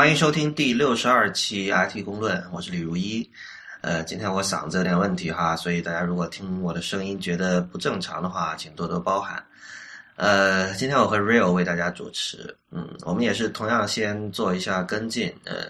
[0.00, 3.30] 欢迎收听第六十二期 IT 公论，我是李如一。
[3.82, 9.44] 呃，今天我嗓子有点问题哈，所以大家如果听我的声音觉得不正常的话，请多多包涵。
[10.16, 15.30] 呃，今天我和 Real 为大家主持，嗯，我们也是同样先做一下跟进。
[15.44, 15.66] 呃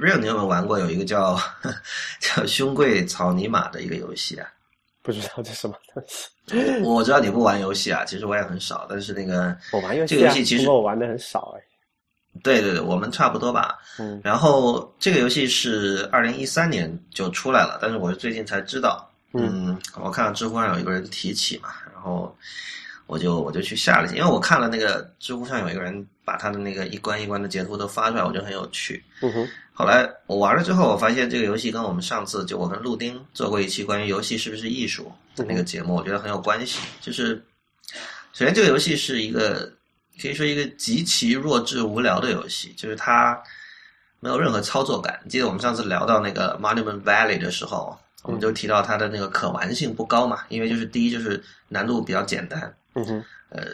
[0.00, 1.36] ，Real，你有没有玩过有一个叫
[2.22, 4.46] 叫胸贵草泥马的一个游戏啊？
[5.02, 6.28] 不知道这什么东西。
[6.84, 11.71] 我知道你不玩游戏啊，其实我也很少，但是那个我玩游戏、啊，这个游戏其实我玩的很少哎。
[12.42, 13.78] 对对对，我们差不多吧。
[13.98, 19.08] 嗯然后这个游戏是二零一三年就出来了，但是我是最近才知道。
[19.34, 22.36] 嗯，我看到知乎上有一个人提起嘛，然后
[23.06, 29.02] 我就我就去下了一下，因为我看了那个知乎上有一个人把他的那个一关一关的截图都发出来，我觉得很有趣。
[29.22, 36.80] 嗯哼，后来我玩了之后，我发现这个游戏跟我们上次就我跟陆丁做过一期关于游戏是不是艺术的那个节目，我觉得很有关系。
[37.00, 37.42] 就是
[38.34, 39.72] 首先这个游戏是一个
[40.20, 43.40] 可以说一个极其弱智无聊的游戏，就是它
[44.20, 45.20] 没有任何操作感。
[45.28, 53.64] 记得我们上次聊到那个 Monument Valley 的时候，我们就提到它的那个可玩性不高嘛，因为就是第一就是难度比较简单，嗯哼，呃，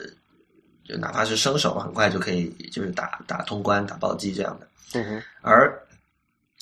[0.84, 4.68] 就哪怕是生手很快就可以就是打打通关、打暴击这样的。
[4.94, 5.78] 嗯哼，而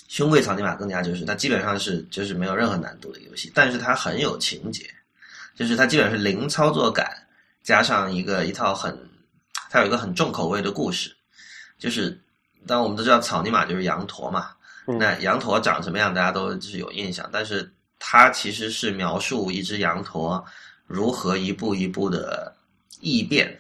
[0.09, 4.89] 胸贵草泥马更加就是它基本上是就是没有任何难度的游戏，但是它很有情节，
[5.55, 7.09] 就是它基本上是零操作感，
[7.63, 8.97] 加上一个一套很，
[9.77, 11.15] 它有一个很重口味的故事，
[11.79, 12.19] 就是
[12.67, 14.53] 当我们都知道草泥马就是羊驼嘛，
[14.87, 20.43] 嗯那羊驼长什么样大家都就是有印象，但是它其实是描述一只羊驼
[20.87, 22.51] 如何一步一步的
[23.01, 23.55] 异变，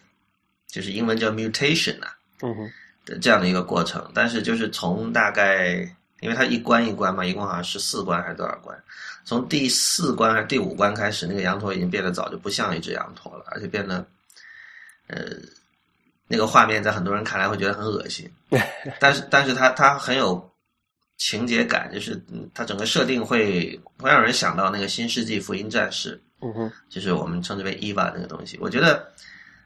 [0.68, 2.72] 就是英文叫 mutation 啊，嗯哼，
[3.04, 5.74] 的这样的一个过程，但是就是从大概，
[6.20, 8.74] 因为它一关一关嘛，一共好像十四关还是多少关？
[9.26, 14.06] 从第四关还是第五关开始，那个羊驼已经变得早就不像一只羊驼了，而且变得，
[15.08, 15.36] 呃，
[16.28, 18.30] 那个画面在很多人看来会觉得很恶心，
[18.98, 20.50] 但是但是它它很有
[21.16, 28.58] 情节感，就是嗯它整个设定会会让人想到那个《新世纪福音战士》，嗯哼，就是我们称之为 EVA 那个东西。
[28.60, 29.10] 我觉得，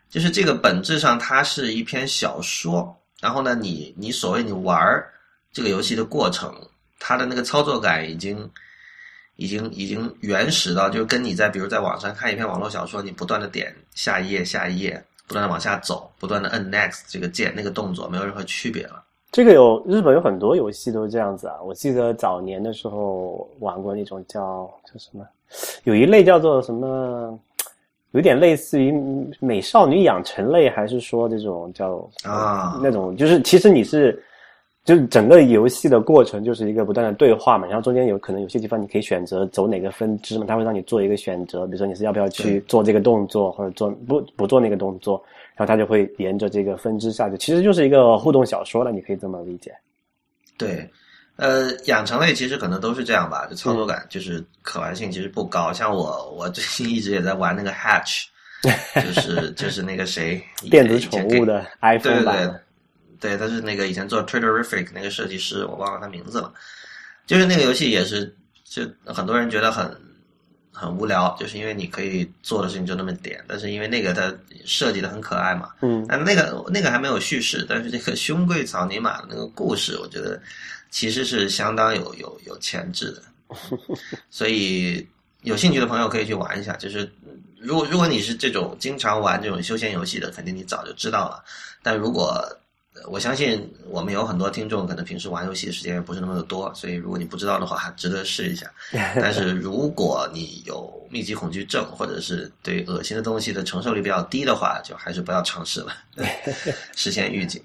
[0.09, 5.11] 就是这个本质上它是一篇小说，然后呢，你你所谓你玩儿
[5.53, 6.55] 这个游戏的过程，
[6.99, 8.49] 它的那个操作感已经
[9.37, 19.01] 已经已经原始到，就跟你在比如在网上看一篇网络小说，你不断的点下一页下一页，不断的往下走，不断的摁 next 这个键那个动作没有任何区别了。
[19.31, 21.55] 这个有日本有很多游戏都是这样子啊。
[21.65, 25.25] 我记得早年的时候玩过那种叫叫什么，
[25.85, 27.39] 有一类叫做什么，
[28.11, 28.93] 有点类似于
[29.39, 34.21] 美少女养成类，还是说这种叫啊那种就是其实你是。
[34.85, 45.23] 就是整个游戏的过程就是一个不断的对话嘛，然后中间有可能有些地方你可以选择走哪个分支嘛，它会让你做一个选择，比如说你是要不要去做这个动作，或者做不不做那个动作，
[45.55, 49.71] 然后它就会沿着这个分支下去，其实就是一个互动小说了，你可以这么理解。
[50.57, 50.89] 对，
[51.37, 55.73] 呃，养成类其实可能都是这样吧，就操作感就是可玩性其实不高。
[55.73, 58.25] 像我，我最近一直也在玩那个 Hatch，
[58.95, 62.55] 就是就是那个谁， 电子宠物的 iPhone 对版对，
[63.21, 66.53] 对，他是那个以前做 Twitterific 那个设计师，我忘了他名字了。
[67.27, 69.95] 就是那个游戏也是，就很多人觉得很
[70.73, 80.41] 很无聊，就是因为你可以做的事情就那么点，但是因为那个它设计的很可爱嘛，嗯但那个那个还没有叙事，但是这个胸贵草泥马的那个故事，我觉得
[80.91, 83.23] 其实是相当有有有潜质的，
[84.31, 85.07] 所以
[85.43, 86.75] 有兴趣的朋友可以去玩一下。
[86.77, 87.09] 就是
[87.61, 91.45] 如果如果你是这种经常玩这种休闲游戏的，肯定你早就知道了。
[91.83, 92.60] 但如果呃
[93.09, 98.71] 我相信我们有很多听众可能平时玩游戏的时间也不是那么的多，所以如果你不知道的话，值得试一下。
[98.93, 105.93] 但是如果你有密集恐惧症，或者是对恶心的东西的承受力比较低的话，就还是不要尝试了，
[106.95, 107.63] 事先预警。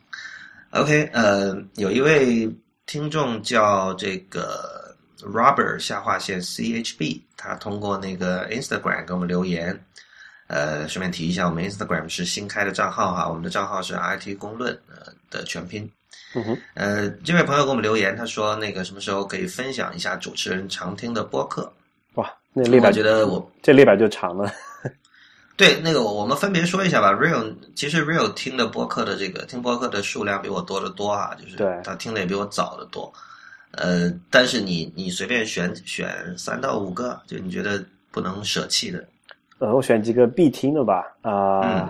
[0.71, 2.49] OK，呃，有一位
[2.85, 9.79] 听众叫这个 Robert 下划线 CHB，他通过那个 Instagram 给我们留言。
[10.47, 15.89] 呃，顺便提一下，我们 Instagram 是新开的账号哈，我们的账号是 IT 公论呃的全拼。
[16.35, 21.71] 嗯哼，呃，这位朋友给我们留言，他说那个什么时候可以分享一下主持人常听的播客？
[22.15, 24.51] 哇，那列表觉得我这列表就长了。
[25.57, 27.13] 对那个我我们分别说一下吧。
[27.13, 33.11] Real 其实 Real 听的播客的这个听播客的数量比我多得多啊，就是对他听的也比我早得多。
[33.71, 39.05] 呃，但是你你随便选选三到五个，就你觉得不能舍弃的。
[39.59, 41.15] 呃，我选几个必听的吧。
[41.21, 41.89] 啊、嗯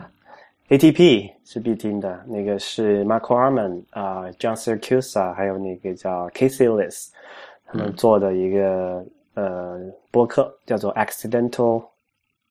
[0.69, 7.09] ATP 是必听的，那个是 Marco Arman 啊、John Siracusa，还有那个叫 Casey Lewis，
[7.67, 9.79] 他们做的一个、呃
[10.09, 11.85] 播客叫做 Accidental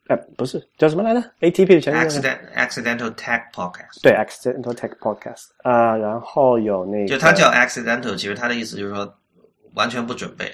[0.06, 4.02] 哎，不是叫什么来着？ATP 的全名 Accident Accidental Tech Podcast。
[4.02, 9.12] 对，Accidental Tech Podcast 啊、然后有那个，就它叫 Accidental，其实它的意思就是说
[9.72, 10.52] 完全不准备。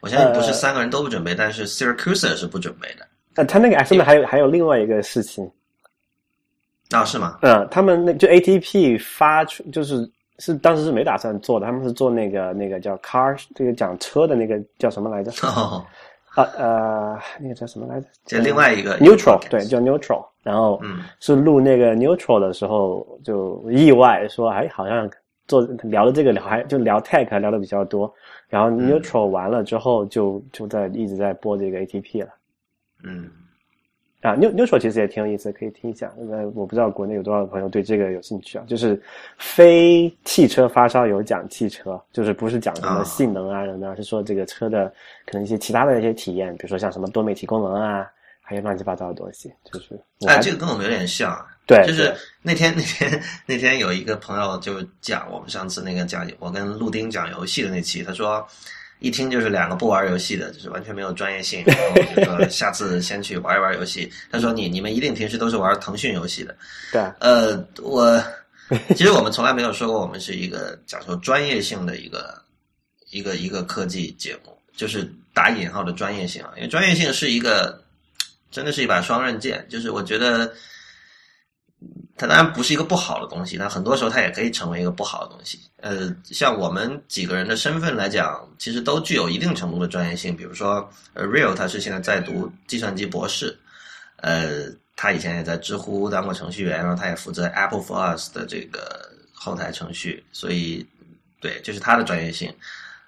[0.00, 3.06] 我相信不是三个人都不准备，但是 Siracusa 是不准备的。
[3.36, 5.48] 呃，他那个 Accidental 还有还有另外一个事情，
[6.90, 7.38] 啊、是吗？
[7.42, 15.30] 嗯，他们那就 ATP 发出就是是当时是没打算做的，他们是做那个那个叫 car 这个讲车的那个叫什么来着？
[15.46, 15.84] 哦，
[16.34, 18.06] 啊呃，那个叫什么来着？
[18.26, 20.24] 这另外一个 neutral 对，叫 neutral。
[20.42, 25.08] 然后嗯是录那个 neutral 的时候，就意外说，哎，好像
[25.46, 28.12] 做聊的这个聊还就聊 tech 聊的比较多。
[28.48, 32.30] 然后嗯 neutral 完了之后就，就在一直在播这个 ATP 了。
[33.02, 33.30] 嗯，
[34.20, 36.12] 啊，new neutral 其实也挺有意思，可以听一下。
[36.30, 38.64] 呃，我不知道国内有多少朋友对这个有兴趣啊。
[38.68, 39.00] 就是
[39.38, 44.92] 非汽车发烧友讲汽车，就是不是讲什么啊性能啊什么的，而是说这个车的
[45.26, 48.06] 可能一些其他的一些体验，比如说像什么多媒体功能啊，
[48.40, 49.52] 还有乱七八糟的东西。
[49.64, 51.46] 就是我哎，这个跟我们有点像啊。
[51.66, 52.12] 对，就是
[52.42, 58.44] 那天那天那天有一个朋友就讲我们上次那个讲我跟陆丁讲游戏的那期，他说
[59.00, 61.64] 一听就是两个不玩游戏的，就是完全没有专业性。
[61.66, 64.10] 然后我就说 下次先去玩一玩游戏。
[64.30, 66.56] 他说你你们一定平时都是玩腾讯游戏的。
[66.92, 68.22] 对啊，呃，我
[68.94, 72.40] 其实我们从来没有说过我们是一个讲究专业性的一个
[73.10, 77.82] 一个一个科技节目，就是打引号的专业性啊，因为专业性是一个
[78.50, 80.52] 真的是一把双刃剑，就是我觉得。
[82.20, 85.58] 它当然不是一个不好的东西，但很多时候它也可以成为一个不好的东西。
[85.78, 90.36] 呃，像我们几个人的身份来讲，其实都具有一定程度的专业性。
[90.36, 93.58] 比如说，呃，Real 他是现在在读计算机博士，
[94.16, 100.86] 呃，他以前也在知乎当过程序员，然后他也负责 Apple for Us 的这个后台程序，所以
[101.40, 102.54] 对，这是他的专业性。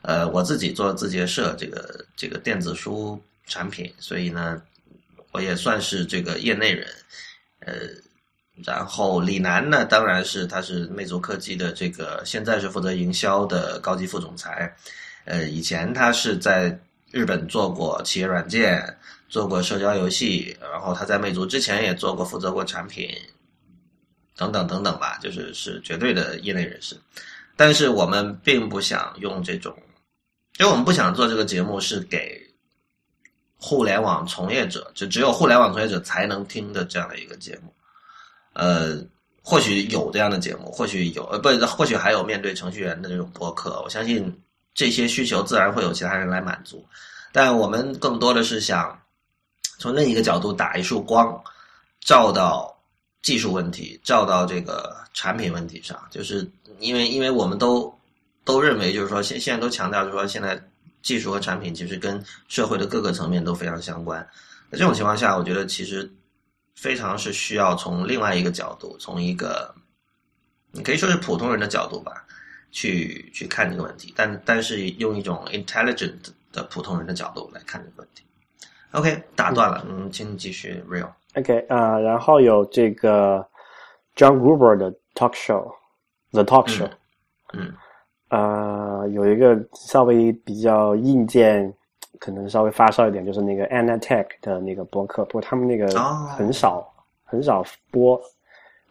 [0.00, 4.62] 呃，我自己做字节社这个这个电子书产品，所以呢，
[5.32, 6.88] 我也算是这个业内人，
[7.66, 7.74] 呃。
[8.64, 14.72] 然后李楠呢，当然是他是魅族科技的这个，现在是负责营销的高级副总裁。
[15.24, 16.78] 呃，以前他是在
[17.10, 23.08] 日本做过企业软件，做过社交游戏，然后他在魅族之前也做过负责过产品，
[24.36, 26.94] 等等等等吧，就是是绝对的业内人士。
[27.56, 29.74] 但是我们并不想用这种，
[30.58, 32.40] 因为我们不想做这个节目是给
[33.56, 37.72] 互联网从业者，就只有互联网从业者才能听的这样的一个节目。
[38.54, 38.98] 呃，
[39.42, 43.80] 或许有这样的节目，或许有，呃，不，或许还有面对程序员的这种播客。
[43.82, 44.40] 我相信
[44.74, 46.84] 这些需求自然会有其他人来满足，
[47.32, 49.00] 但我们更多的是想
[49.78, 51.42] 从另一个角度打一束光，
[52.00, 52.76] 照到
[53.22, 55.98] 技术问题，照到这个产品问题上。
[56.10, 56.46] 就是
[56.78, 57.92] 因为，因为我们都
[58.44, 60.62] 都认为，就是说现现在都强调，就是说现在
[61.02, 64.20] 技术和产品其实跟社会的各个层面都非常相关。
[64.70, 66.10] 在这种情况下，我觉得其实。
[66.74, 69.74] 非常是需要从另外一个角度，从一个
[70.70, 72.24] 你可以说是普通人的角度吧，
[72.70, 76.18] 去去看这个问题，但但是用一种 intelligent
[76.52, 78.24] 的普通人的角度来看这个问题。
[78.92, 81.10] OK，打断了，嗯，请你继续 real。
[81.34, 83.46] OK 啊、然后有这个
[84.14, 86.90] John Gruber 的 Talk Show，The Talk Show，
[87.54, 87.72] 嗯
[88.28, 91.74] 啊、有一个稍微比较硬件，
[92.18, 96.28] 可能稍微发烧一点，就是那个 Anatech 的那个博客，不过他们那个哦。
[96.36, 96.92] 很少、
[97.24, 98.20] 很少播，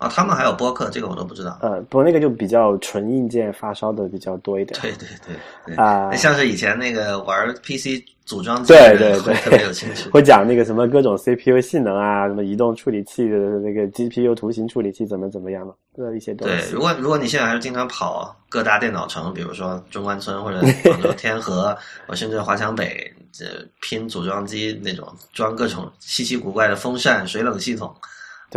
[0.01, 1.59] 啊，他们还有播客，这个我都不知道。
[1.61, 4.79] 呃，不那个就比较纯硬件发烧的比较多一点。
[4.81, 5.35] 对对对
[5.67, 10.09] 对，啊像是以前那个玩 PC 组装机对对对特别有兴趣。
[10.11, 21.77] 会讲那个什么各种 CPU 性能啊，什么移动处理器的那个 GPU 图形处理器怎么怎么样的一些东对，如果如果你现在还是经常跑各大电脑城，比如说中关村或者广州天河，
[22.07, 23.45] 我甚至华强北，这
[23.81, 28.07] 拼组装机那种装各种稀奇古怪的风扇、水冷系统，对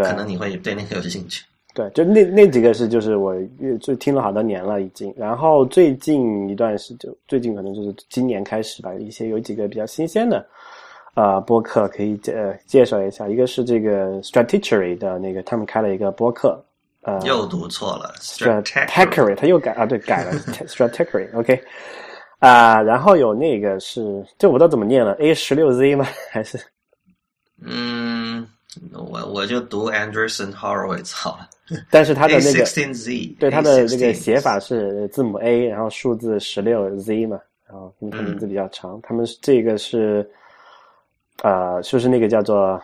[0.02, 1.44] 可能你会对那个有兴趣。
[1.74, 3.34] 对，就那那几个是就是我
[3.80, 10.46] 就听了好多年了已经，然后最近一段时就最近可能就是今年开始吧，一些有几个比较新鲜的
[11.14, 16.64] 呃播客可以呃介绍一下，一个是这个 Stratechery 的那个他们开了一个播客，
[17.02, 17.20] 呃。
[17.24, 20.32] 又读错了 Stratechery 他又改啊对改了
[20.68, 21.60] Stratechery OK
[22.38, 26.06] 啊、然后有那个是这我不知道怎么念了 A 十六 Z 吗？
[26.30, 26.56] 还是？
[27.62, 28.13] 嗯，
[28.92, 31.48] 我我就读 Anderson Horowitz 好了。
[31.90, 39.00] 但是他的那个 Z，对，他的那个写法是字母 A，然后数字十六 Z 嘛，然后因为他名字比较长。
[39.02, 40.28] 他们这个是，
[41.42, 42.78] 呃，就是那个叫做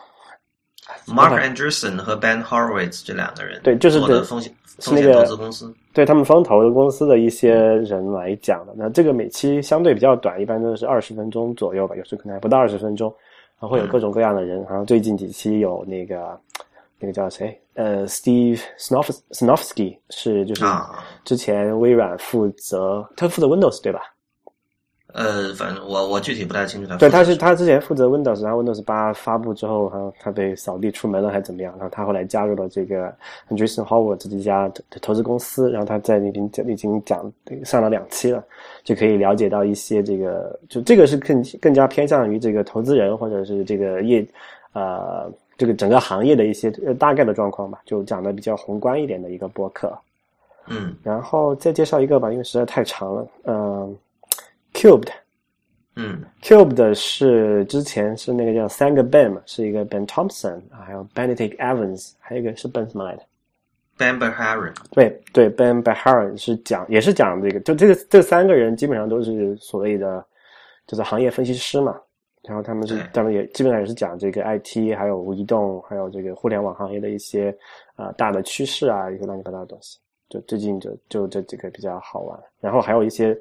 [1.05, 5.73] Mark Anderson 和 Ben Horowitz 这两个人，对就是的风险风险是那个投资公司。
[5.93, 8.73] 对他们风投的公司的一些人来讲的。
[8.75, 13.13] 那这个每期相对比较短，一般都是二十分钟左右吧，有时候可能还不到二十分钟。
[13.61, 14.61] 然后会有各种各样的人。
[14.67, 16.37] 然后最近几期有那个
[16.99, 17.57] 那个叫谁？
[17.75, 24.01] 呃，Steve Snof Snofsky 是就是啊，之前微软负责，他负责 Windows 对吧？
[25.13, 26.95] 呃，反正我我具体不太清楚他。
[26.97, 31.73] 对，他是他之前负责 Windows，然后 Windows 八发布之后，然后他被扫地出门了还是怎么样？
[31.77, 33.13] 然后他后来加入了这个
[33.49, 37.31] Andreessen Horowitz 这家投投资公司，然后他在那边讲已经讲
[37.63, 38.43] 上了两期了，
[38.83, 44.25] 就可以了解到一些这个，就这个是更更加偏向于这个投资人或者是这个业
[44.73, 49.91] 呃这个整个行业的一些呃大概的状况吧，就讲的比较宏观一点的一个播客。
[50.67, 53.95] 嗯然后再介绍一个吧，因为实在太长了，嗯、
[54.81, 55.09] Cubed。
[55.95, 63.23] 嗯，Cubed 是之前是那个叫三个 Ben 嘛，是一个 Ben Thompson，还有 Benedict Evans，还有一个是 Ben 什么来的
[63.97, 70.25] ？，Bamber Harron，对对，Ben Beharin 是讲也是讲这个，就这个这三个人基本上都是所谓的
[70.87, 71.99] 就是行业分析师嘛，
[72.43, 77.55] 然后他们是对他们也基本上也是讲这个 IT 还有移动还有这个互联网行业的一些
[77.95, 79.99] 啊、呃大的趋势啊，一些乱七八糟的东西。
[80.29, 83.37] 就最近就就这几个比较好玩，然后还有一些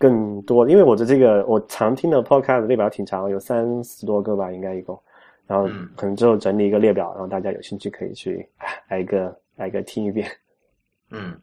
[0.00, 4.98] 更多，因为我的这个我常听的 podcast 列表挺长，有三十多个吧，应该一共。
[5.46, 8.48] 然后嗯可能之后整理一个列表，然后大家有兴趣可以去
[8.88, 10.26] 挨个挨个听一遍。
[11.10, 11.38] 嗯，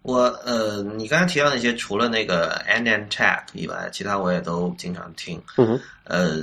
[0.00, 5.42] 我呃，你刚才提到那些，除了那个 N N Tech 以外，其他我也都经常听。
[5.58, 6.42] 嗯哼，呃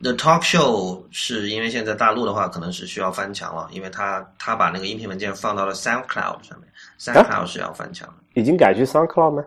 [0.00, 9.44] ，The Talk Show 是因为现在大陆的话可能是需要翻墙了，因为他他把那个音频文件放到了 SoundCloud 上面，SoundCloud 是要翻墙的，已经改去 SoundCloud 吗？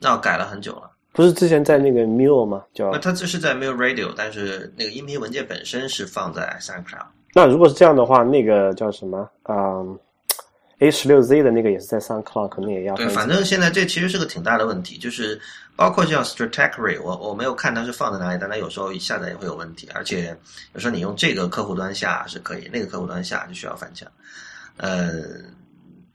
[0.00, 0.90] 那改了很久了。
[1.12, 2.62] 不是之前在那个 Mule 吗？
[2.72, 7.04] 叫那它这是在 Mill Radio，但是那个音频文件本身是放在 SoundCloud。
[7.34, 9.28] 那如果是这样的话，那个叫什么？
[9.48, 9.98] 嗯
[10.78, 15.38] ，A 十六 Z 的那个也是在 SoundCloud，可能也要对，反正现在这其实是个挺大的问题，就是
[15.74, 20.36] 包括像 Stratechery，我我没有看它是放在哪里，但它有时候下载也会有问题，而且
[20.74, 24.08] 有时候你用这个客户端下是可以，那个客户端下就需要翻墙，
[24.76, 25.22] 呃，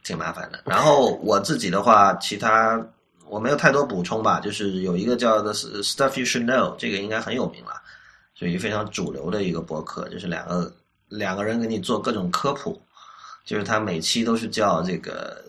[0.04, 0.60] 挺麻烦的。
[0.64, 2.84] 然后我自己的话，其他
[3.28, 7.72] 我没有太多补充吧，就是有一个叫 The Stuff You Should Know，这个应该很有名了，
[8.34, 10.72] 属于非常主流的一个博客，就是两个
[11.08, 12.80] 两个人给你做各种科普，
[13.44, 15.42] 就是他每期都是叫这个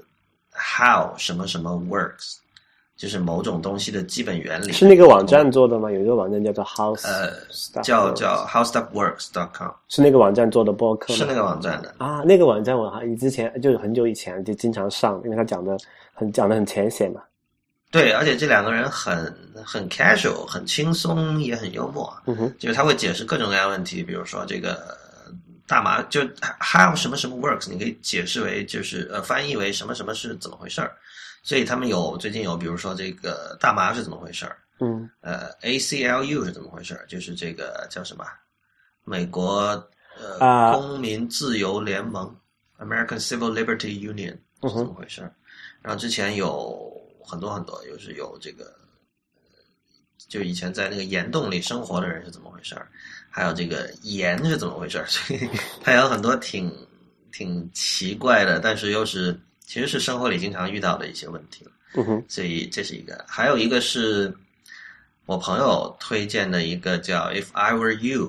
[0.51, 2.37] how 什么什么 works，
[2.95, 4.71] 就是某种东西的基本原理。
[4.71, 5.91] 是那个网站做的吗？
[5.91, 7.31] 有一个网站叫做 House，呃
[7.83, 11.13] 叫 Works 叫 howstuffworks.com，是那个网站做的博客？
[11.13, 11.93] 是那个网站的。
[11.99, 15.77] 啊，那个网站我还之前就是很久以前就经常上，因为他讲的
[16.13, 17.21] 很讲的很浅显嘛。
[17.97, 19.33] 对，而且这两个人很
[19.65, 22.15] 很 casual，很轻松，也很幽默。
[22.25, 24.97] 嗯哼，就是他会解释各种各样的问题，比如说这个
[25.67, 26.21] 大麻就
[26.59, 30.95] how 什么什么 works，你可以解释为就是呃翻译为什么什么是怎么回事儿。
[31.43, 38.25] 所以他们有最近有比如说这个大麻是怎么回事儿，嗯呃 ACLU 是怎么回事儿，就是这个叫什么
[39.05, 39.81] 美国
[40.19, 42.35] 呃、啊公民自由联盟
[42.79, 45.33] American Civil Liberty Union 是怎么回事儿。
[45.81, 46.91] 然后之前有
[47.27, 48.65] 很多很多，就是有这个，
[49.35, 49.41] 呃
[50.27, 52.87] 就以前在那个岩洞里生活的人是怎么回事儿，
[53.29, 55.49] 还有这个盐是怎么回事儿， 所以
[55.83, 56.73] 它有很多挺
[57.31, 61.71] 挺奇怪的，但是又是其实是生活里经常遇到的一些问题了。
[61.93, 64.33] 嗯哼，所以这是一个，还有一个是
[65.25, 68.27] 我朋友推荐的一个叫《If I Were You》，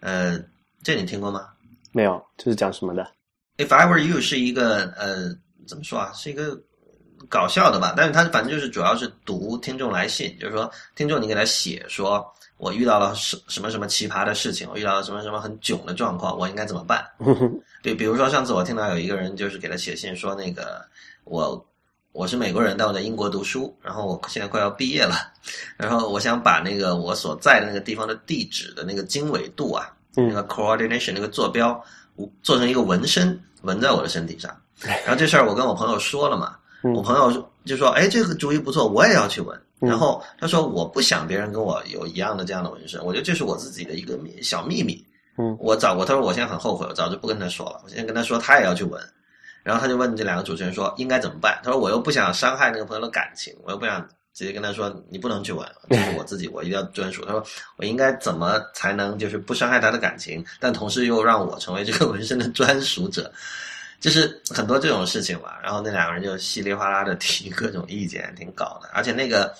[0.00, 0.40] 呃，
[0.82, 1.48] 这你听过吗
[1.90, 3.12] 没有，这是讲什么的
[3.56, 5.36] ？？If I Were You 是一个呃，
[5.66, 6.12] 怎么说啊？
[6.12, 6.60] 是一个
[7.28, 7.94] 搞笑的吧？
[7.96, 12.24] 但是他反正就是主要是读听众来信，就是说听众你给他写说，
[12.56, 17.04] 我遇到了什什么什么奇葩的事情，我遇到了什么什么很囧的状况，我应该怎么办？
[17.82, 20.84] 对，比如说上次我听到有一个人就是给他写信说，那个
[21.24, 21.66] 我
[22.12, 25.16] 我是美国人，但我在英国读书，然后我现在快要毕业了，
[25.76, 31.82] 然后我想把那个我所在的那个地方的地址的那个经纬度啊，嗯那个 coordination 那个坐标，
[32.16, 34.54] 我做成一个纹身，纹在我的身体上。
[34.80, 45.04] 然后这事儿我跟我朋友说了嘛，嗯我朋友就说：“哎，这个主意不错，我也要去纹。”嗯然后他说：“我不想别人跟我有一样的这样的纹身，我觉得这是我自己的一个秘小秘密。”
[45.36, 47.80] 嗯我早我他说我现在很后悔，我早就不跟他说了。
[47.84, 49.02] 我现在跟他说他也要去纹，
[49.62, 51.60] 然后他就问这两个主持人说应该怎么办？
[51.62, 54.00] 他说我又不想伤害那个朋友的感情，我又不想
[54.32, 57.24] 直接跟他说你不能去纹，这是我自己我一定要专属。
[57.24, 57.44] 他说
[57.76, 63.30] 我应该怎么才能就是不伤害他的感情，但同时又让我成为这个纹身的专属者？
[64.04, 65.58] 就是很多这种事情嘛。
[65.62, 68.90] 然后那两个人就稀里哗啦的提各种意见，挺搞的。
[68.92, 69.50] 而且那个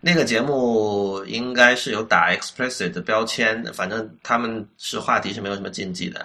[0.00, 6.24] 那个节目应该是有打 explicit 的标签，反正他们是话题是没有什么禁忌的。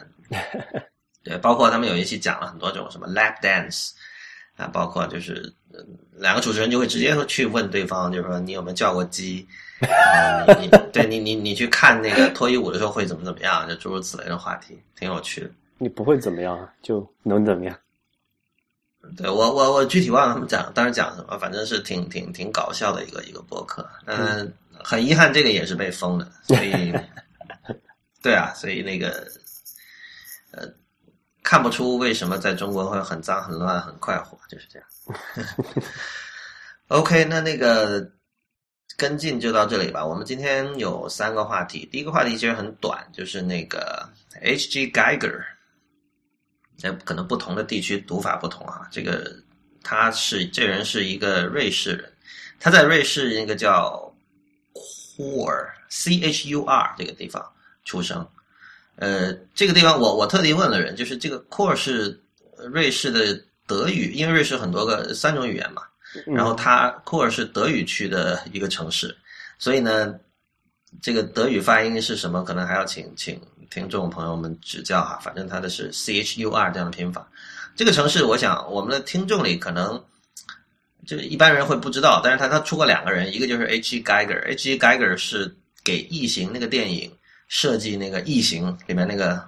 [1.25, 3.89] 对，包括他们有一期讲了很多这种什么 lap dance，
[4.55, 5.51] 啊，包括就是
[6.11, 9.47] 两个主持人就会直接去问对方，就是说你有没有叫过鸡？
[10.93, 13.67] 对你你你去看那个脱衣舞的时候会怎么怎么样？
[13.67, 15.49] 就诸如此类的话题，挺有趣的。
[15.83, 16.73] 你不会怎么样啊？
[16.81, 17.77] 就能怎么样？
[19.17, 23.85] 对我我我具体忘了他们讲当时讲什么，反正是挺挺挺搞笑的一个一个博客。
[24.05, 26.93] 嗯，很遗憾这个也是被封的，所以
[28.23, 29.27] 对啊，所以那个
[30.51, 30.65] 呃
[31.43, 34.87] 看不出为什么在中国会很脏很乱很快活，就是这样。
[36.87, 38.09] OK，那那个
[38.95, 40.05] 跟进就到这里吧。
[40.05, 44.07] 我们今天有三个话题，第一个话题其实很短，就是那个
[44.39, 44.89] H.G.
[44.91, 45.43] Geiger。
[46.81, 48.87] 那可能不同的地区读法不同啊。
[48.91, 49.35] 这个
[49.83, 52.11] 他是这人是一个瑞士人，
[52.59, 54.13] 他在瑞士那个叫
[54.73, 57.45] 库尔 C H U R 这个地方
[57.85, 58.27] 出生。
[58.95, 62.19] 呃，这个地方我我特地问了人，就是这个库尔是
[62.71, 65.83] 瑞士的德语，因为瑞士很多个三种语言嘛。
[66.27, 69.17] 然后他库尔是德语区的一个城市，
[69.57, 70.13] 所以呢，
[71.01, 72.43] 这个德语发音是什么？
[72.43, 73.41] 可能还要请请。
[73.73, 77.27] 听众朋友们指教哈，反正他的是 C H U R 这样的拼法。
[77.75, 79.99] 这个城市，我想我们的听众里可能
[81.07, 87.11] 就一般人会不知道，但是他他出过两个人，一个就是 H G Geiger，H G Geiger 是给《异形》那个电影
[87.47, 89.43] 设计那个《异形》里面那个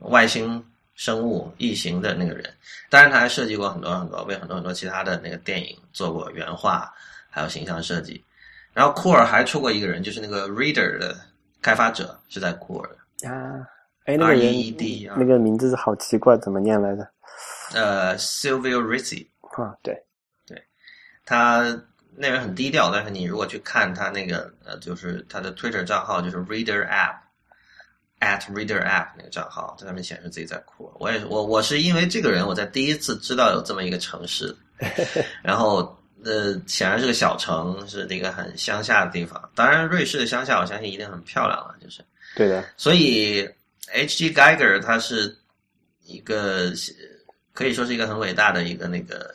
[0.00, 0.60] 外星
[0.96, 2.52] 生物异形的那个人，
[2.88, 6.92] 当然他还设计过很多很多，为很多很多其他的那个电影做过原画，
[7.30, 8.20] 还有形象设计。
[8.72, 11.16] 然后库尔还出过一个人，就是那个 Reader 的
[11.62, 12.90] 开发者是在库尔。
[13.26, 13.66] 啊，
[14.04, 14.76] 哎，那个人，
[15.16, 17.06] 那个名字是好奇怪，怎么念来着？
[17.74, 19.26] 呃，Silvio Ricci。
[19.56, 19.94] 啊，对，
[20.46, 20.62] 对，
[21.24, 21.64] 他
[22.16, 30.92] 那人很低调，但是你如果去看他那个呃，就是他的 Twitter 账号，就是 Reader App，at Reader App 那个账号，在上面显示自己在哭。
[30.98, 34.54] 我也我我是因为这个人，我在第一次知道有这么一个城市，
[35.42, 39.50] 然后呃，显然是个小城，是那个很乡下的地方。
[39.54, 42.04] 当然，瑞士的乡下，我相信一定很漂亮了，就是。
[42.36, 43.48] 对的，所以
[43.92, 44.32] H.G.
[44.32, 45.36] Geiger 他是
[46.04, 46.72] 一个
[47.52, 49.34] 可以说是一个很伟大的一个那个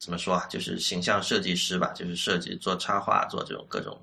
[0.00, 3.96] 怎么说啊，就是形象设计师吧，就是设计做插画、做这种各种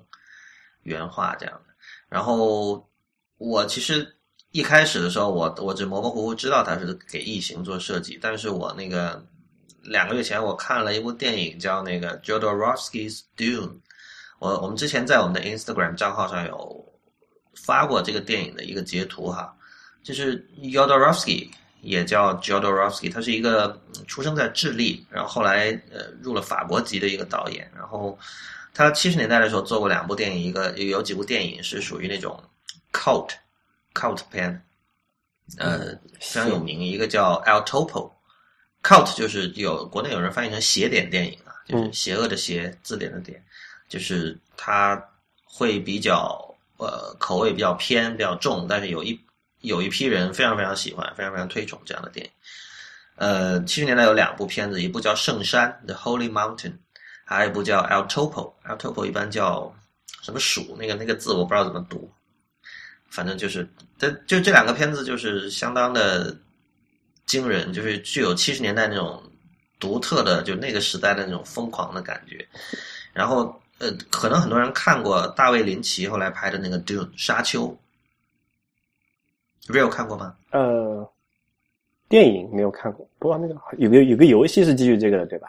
[0.84, 1.74] 原画这样的。
[2.08, 2.88] 然后
[3.36, 4.10] 我其实
[4.52, 9.22] 一开始的时候，我我只模模糊糊知道他是给异形做设计，但是我那个
[9.82, 13.80] 两个月前我看了一部电影叫那个 Jodorowsky's Dune，
[14.38, 16.86] 我我们之前在我们的 Instagram 账号上有。
[17.56, 19.52] 发过这个电影的一个截图哈，
[20.04, 21.48] 就是 Yodorowsky，
[21.80, 27.68] 也叫 Jodorowsky，他是一个出生在智利，然后后来呃入了法国籍的一个导演。
[27.74, 28.16] 然后
[28.72, 32.40] 他七十年代的时候做过两部电影，一个有几部电影是属于那种
[32.92, 33.30] cult
[33.94, 34.62] cult 片，
[35.58, 35.88] 呃
[36.20, 43.42] 非常有名，一个叫 El Topo，cult 就是有国内有人翻译成邪典电影啊，就是邪恶的邪字典的典，
[43.88, 45.02] 就是他
[45.44, 46.45] 会比较。
[46.78, 49.18] 呃，口味比较偏，比较重，但是有一
[49.62, 52.32] 有一批人非常非常喜欢，非常非常推崇这样的电影。
[53.16, 56.74] 呃，七十年代有两部片子，一部叫《圣山》（The Holy Mountain），
[57.24, 58.52] 还有一部叫《El Topo》。
[58.68, 59.74] El Topo 一般叫
[60.22, 60.76] 什么鼠？
[60.78, 62.12] 那个那个字我不知道怎么读，
[63.08, 63.66] 反正就是
[63.98, 66.36] 这就这两个片子就是相当的
[67.24, 69.22] 惊人，就是具有七十年代那种
[69.80, 72.46] 独特的，就那个时代的那种疯狂的感觉，
[73.12, 73.58] 然后。
[73.78, 77.76] 呃，可能很多人看过大卫林奇后来拍的那个《Dune》沙丘
[79.66, 80.34] ，Real 看过吗？
[80.50, 81.06] 呃，
[82.08, 85.48] 电影没有看过，不过那个有个有个游戏是基于这个的，对吧？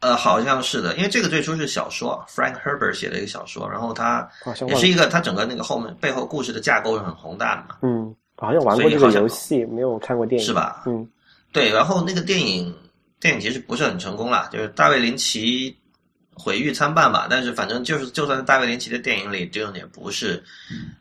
[0.00, 4.28] 呃，好像是的，因为这个最初是小说，Frank Herbert 写的一个小说，然后他
[4.66, 7.78] 也是一个，他整个那个后面背后故事的架构是很宏大的嘛。
[7.82, 10.82] 嗯，好像玩过这个游戏，没有看过电影，是吧？
[10.86, 11.06] 嗯，
[11.52, 12.74] 对，然后那个电影
[13.20, 15.76] 电影其实不是很成功啦，就是大卫林奇。
[16.40, 20.42] 毁誉参半吧，但是反正就是，就算是大卫林奇的电影里，Dune 也不是，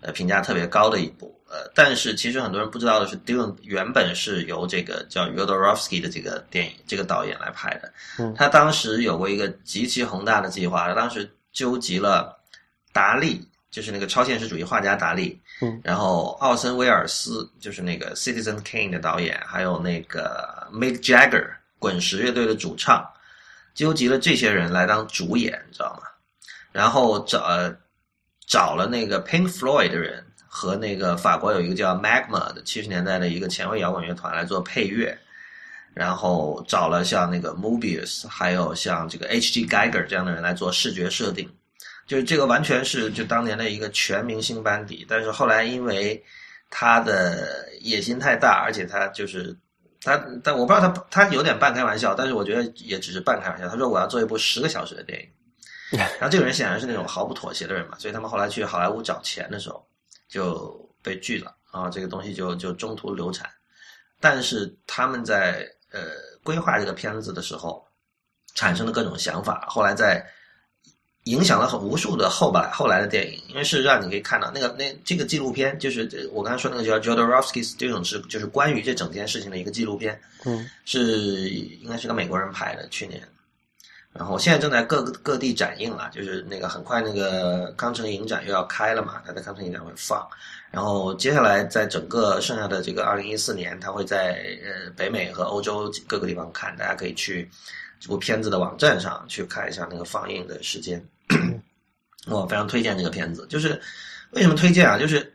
[0.02, 1.34] 呃，评价特别高的一部。
[1.49, 7.91] 呃，但是其实很多人不知道的是，Dune 原本是由这个叫 Yodorovsky 的这个电影这个导演来拍的。
[8.19, 12.38] 嗯，他当时有过一个极其宏大的计划，他当时纠集了
[12.91, 21.47] 达利，就是那个超现实主义画家达利，嗯，然后奥森威尔斯，就是那个 Citizen Kane 的导演，还有那个 Mick Jagger
[21.80, 23.04] 滚石乐队的主唱。
[23.73, 26.08] 纠集了这些人来当主演，你知道吗？
[26.71, 27.47] 然后找
[28.47, 35.17] 找了那个 Pink Floyd 的人和那个法国有一个叫 Magma 的七十年代的一个前卫摇滚乐团来做配乐，
[35.93, 39.65] 然后找了像那个 Mobius，还有像这个 H.G.
[39.65, 41.49] Geiger 这样的人来做视觉设定，
[42.05, 45.05] 就是这个完全是就当年的一个全明星班底。
[45.10, 46.23] 但是后来因为
[46.69, 49.58] 他的野心太大，而且他就是。
[50.01, 53.67] 他但我不知道他他有点半开玩笑，但是我觉得也只是半开玩笑。
[53.67, 59.85] 他说我要做一部十个小时的电影， 然后这个人显然是那种毫不妥协的人嘛，所以他们后来去好莱坞找钱的时候
[60.27, 63.49] 就被拒了，然后这个东西就就中途流产。
[64.19, 66.01] 但是他们在呃
[66.43, 67.85] 规划这个片子的时候
[68.55, 70.25] 产生了各种想法，后来在。
[71.29, 83.21] 影响了很无数的后来后来的电影，因为事实上你可以看到那个那这个纪录片，就是我刚才说那个叫 Jodorowsky 这种是就是关于这整件事情的一个纪录片，嗯，是应该是个美国人拍的，去年，
[84.11, 90.27] 然后现在正在各个各地展映了，就是那个很快那个康城影展又要开了嘛，他在康城影展会放，
[90.71, 97.49] 然后接下来在整个剩下的这个二零一四年，他会在呃北美和欧洲各个地方看，大家可以去。
[98.01, 101.05] 这部片子的网站上去看一下那个放映的时间，
[102.27, 103.45] 我非常推荐这个片子。
[103.49, 103.79] 就是
[104.32, 104.97] 为什么推荐啊？
[104.97, 105.34] 就是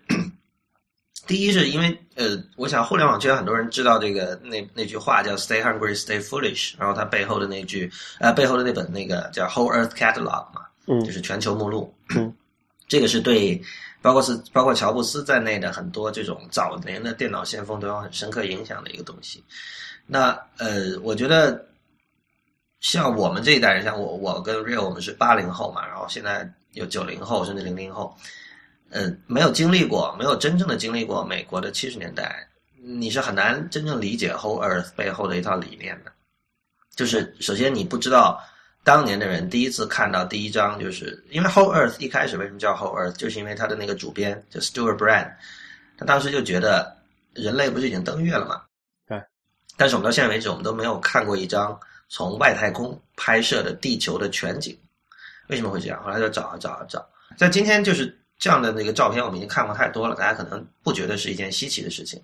[1.26, 11.92] 第一是因为呃，我想互联网圈很多人知道这个那那句话叫 “Stay hungry, stay foolish”，然后它背后的那句呃背后的那本那个叫 “Whole Earth Catalog” 嘛，嗯，就是全球目录。
[12.14, 12.32] 嗯，
[12.86, 13.60] 这个是对
[14.02, 19.42] 包括是包括乔布斯在内的很多这种早年的电脑先锋都有很深刻影响的一个东西。
[20.06, 21.66] 那呃，我觉得。
[22.80, 28.16] 像我们这一代人，像我，我跟 Real，我们是八零后嘛，然后现在有九零后，甚至零零后，
[28.90, 32.46] 嗯，没有经历过，没有真正的经历过美国的七十年代，
[32.82, 36.12] 你是很难真正理解 Whole Earth 背后的一套理念的。
[36.94, 38.40] 就是首先你不知道
[38.84, 45.32] 当年的人第一次看到第一章，就是因为 Whole Earth 一开始为什么叫 Whole Earth，就是因为他的那个主编叫 Stuart Brand，
[45.96, 46.96] 他当时就觉得
[47.32, 48.62] 人类不是已经登月了嘛？
[49.08, 49.22] 对。
[49.76, 51.78] 但是我们到现在为止，我们都没有看过一张。
[52.06, 54.78] 从外太空拍摄的地球的全景，
[55.48, 56.02] 为什么会这样？
[56.02, 62.22] 后来就找啊找啊找，在今天就是这样的那个照片，我们已经看过太多了，大家可能不觉得是一件稀奇的事情。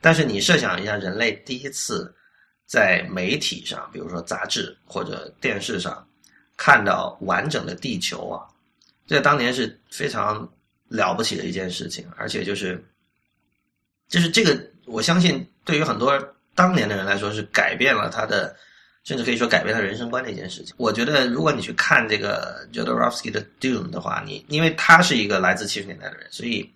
[0.00, 2.14] 但是你设想一下，人类第一次
[2.66, 6.06] 在媒体上，比如说杂志或者电视上
[6.56, 8.44] 看到完整的地球啊，
[9.06, 10.46] 这当年是非常
[10.88, 12.84] 了不起的一件事情，而且就是
[14.08, 16.18] 就是这个，我相信对于很多
[16.54, 18.54] 当年的人来说，是改变了他的。
[19.04, 20.74] 甚至可以说改变他人生观的一件事情。
[20.78, 26.72] 我觉得，如果你去看这个 Jodorowsky 的 Doom 的话，你因为他是一个来自七十年代的人，所以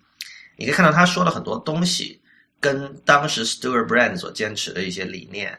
[0.57, 2.19] 你可以看到他说的很多东西，
[2.59, 5.57] 跟当时 Stuart Brand 所坚持的一些理念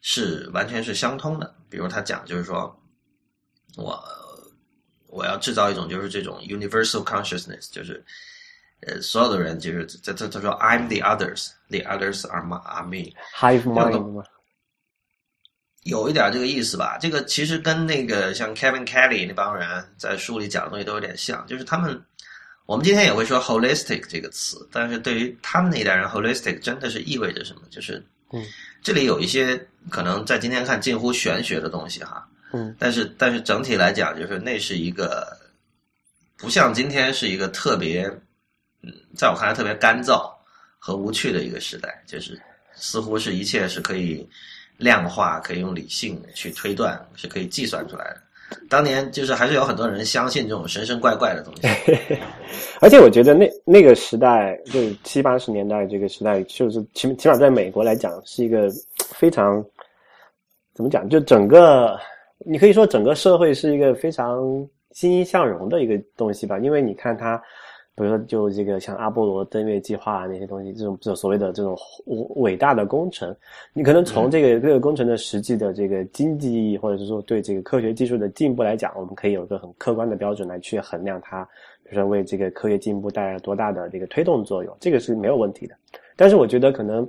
[0.00, 1.54] 是完全是相通的。
[1.68, 2.74] 比如他讲，就是说
[3.76, 4.02] 我
[5.08, 8.04] 我要制造一种就是这种 universal consciousness，就是
[8.86, 14.22] 呃所有的人就是他他他说 I'm the others，the others are my are me，hive mind 吗？
[15.84, 21.98] 有一点这个意思吧，这个其实跟那个像 Kevin Kelly 那帮人在书里讲的东西都有点像，就是他们，
[22.66, 27.62] 我们今天也会说 holistic 这个词，但是对于他们那一代人，holistic 真的是意味着什么？
[27.70, 28.44] 就是，嗯，
[28.82, 35.38] 这里有一些可能在今天看近乎玄学的东西哈，嗯，但是但是整体来讲，就是那是一个
[36.36, 38.04] 不像今天是一个特别，
[38.82, 40.30] 嗯，在我看来特别干燥
[40.78, 42.38] 和无趣的一个时代，就是
[42.74, 44.28] 似乎是一切是可以。
[44.78, 48.16] 量化可以用理性去推断，是可以计算出来的。
[48.70, 51.68] 当年就是还是有很多人相信这种神神怪怪的东西，
[52.80, 58.70] 而且我觉得那那个时代，就是七八十年代这个时代，就是起起码在美国来讲，是一个
[59.10, 59.62] 非常
[60.72, 61.06] 怎么讲？
[61.08, 61.98] 就整个
[62.38, 64.40] 你可以说整个社会是一个非常
[64.92, 67.38] 欣欣向荣的一个东西吧，因为你看它。
[67.98, 71.76] 比如说，就这个像阿波罗登月计划啊那些东西，这种这种所谓的这种
[72.36, 73.34] 伟大的工程，
[73.72, 81.42] 你可能从这个这个工程的实际的这个经济意义，或者是说对这个科学技术的进步来讲，我们可以有一个很客观的标准来去衡量它，
[81.82, 85.74] 比如说为这个科学进步带来多大的这个推动作用，这个是没有问题的。
[86.14, 87.08] 但是我觉得可能。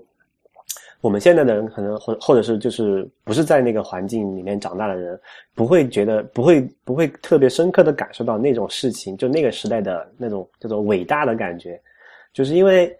[1.02, 5.20] 我们现在的人可能或或者是就是不是在那个环境里面长大的人，
[5.56, 11.82] 不会觉得不会不会特别深刻的感受到那种事情，就那个时代的那种叫做伟大的感觉，
[12.34, 12.96] 就是因为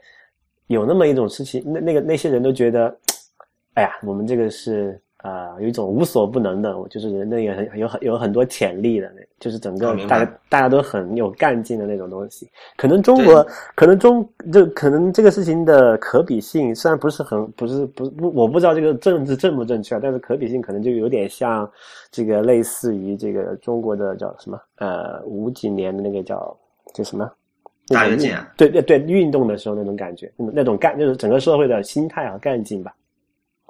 [0.68, 2.96] 有那么一种事情，那那个那些人都觉得，
[3.74, 5.00] 哎呀，我们这个是。
[5.20, 12.50] 啊，有一种无所不能的，就是人类也很有很有很多潜力的，就是整个大家大家都很有干劲的那种东西。
[12.78, 21.70] 可能中国，可能中就可能这个事情的可比性虽然不是很不是不不，我不知道这个政治正不正确，但是可比性可能就有点像
[22.10, 26.58] 这个类似于这个中国的叫什么呃五几年的那个叫
[26.94, 27.30] 叫什么
[27.90, 32.94] 大跃进，对对对，运动的时候那种感觉，那种干就是整个社会的心态和干劲吧。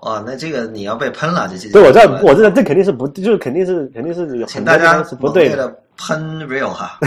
[0.02, 1.70] 哦，那这个你要被喷了，这这。
[1.72, 4.46] 对，我知道，我知道，这肯定是不，就是肯定是，肯定是有。
[4.46, 6.98] 请大家是不对的喷 real 哈。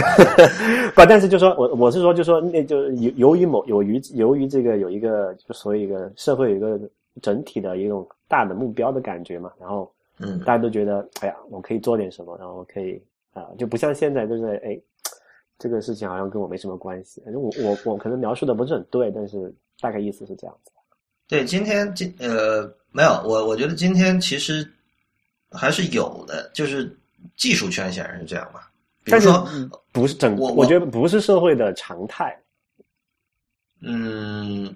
[0.95, 6.79] 不，但是就说我我是说，就说那就由由于某由于由于这个有一个就所谓一个社会有一个
[7.21, 9.51] 整体的一种大的目标的感觉嘛。
[9.59, 13.01] 然后，嗯，大家都觉得，哎呀，我可以做点什么，然后可以
[13.33, 14.79] 啊、就不像现在就是哎，
[15.57, 17.19] 这个事情好像跟我没什么关系。
[17.25, 19.51] 反正我我我可能描述的不是很对，但是
[19.81, 20.71] 大概意思是这样子。
[21.27, 24.69] 对，今天今呃没有，我我觉得今天其实
[25.51, 26.95] 还是有的，就是
[27.35, 28.59] 技术圈显然是这样嘛。
[29.03, 29.49] 比如但是说，
[29.91, 32.37] 不是整，我我觉得不是社会的常态。
[33.81, 34.73] 嗯，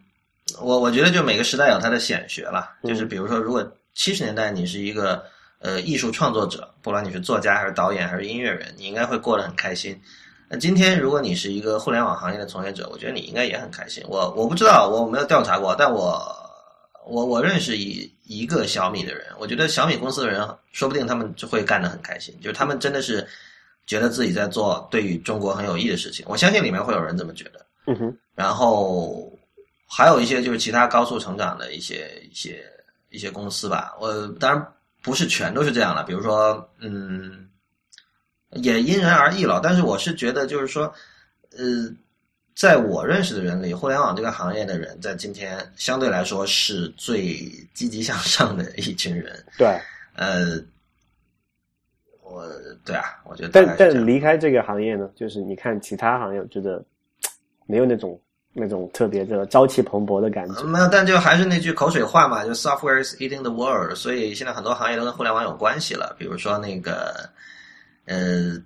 [0.59, 5.23] 我我觉得就每个时代有它的显学了，嗯就是比如说，如果七十年代你是一个
[5.59, 9.97] 呃艺术创作者，不管你是作家还是导演还是音乐人，你应该会过得很开心。
[10.49, 14.03] 那今天如果你是一个互联网行业的从业者，我觉得你应该也很开心。
[14.07, 16.21] 我我不知道，我没有调查过，但我
[17.07, 23.27] 我我认识一一个小米的人，我觉得小米公司的人说不定他们就会干得很开心，就是他们真的是
[23.85, 26.25] 觉得自己在做对于中国很有益的事情。
[26.27, 27.65] 我相信里面会有人这么觉得。
[27.85, 29.31] 嗯哼，然后
[29.87, 32.61] 还有一些就是其他高速成长的一些一些
[33.09, 33.95] 一些公司吧。
[33.99, 37.47] 我当然不是全都是这样了，比如说，嗯，
[38.51, 39.61] 也因人而异了。
[39.63, 40.93] 但是我是觉得，就是说，
[41.51, 41.89] 呃，
[42.57, 47.35] 在我认识的人里，互联网这个行业的人，在今天相对来说是最
[47.75, 49.31] 积极向上的一群人。
[49.59, 49.79] 对。
[50.15, 50.59] 呃，
[52.23, 52.43] 我
[52.83, 56.83] 对啊，我觉得但但离开这个行业呢，就是你看其他行业，我觉得
[57.67, 58.19] 没有那种
[58.53, 60.63] 那种特别的朝气蓬勃的感觉。
[60.63, 66.15] 没有，但就还是那句口水话嘛，就 software is eating the world，所以现在很多行业都跟互联网有关系了。
[66.17, 67.29] 比如说那个，
[68.05, 68.59] 呃，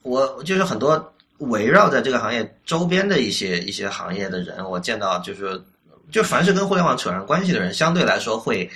[0.00, 1.09] 我就是很多
[1.40, 5.60] 围绕在这个行业周边的一些一些行业的人，我见到就是，
[6.10, 8.70] 就凡是跟互联网扯上关系的人，相对来说会。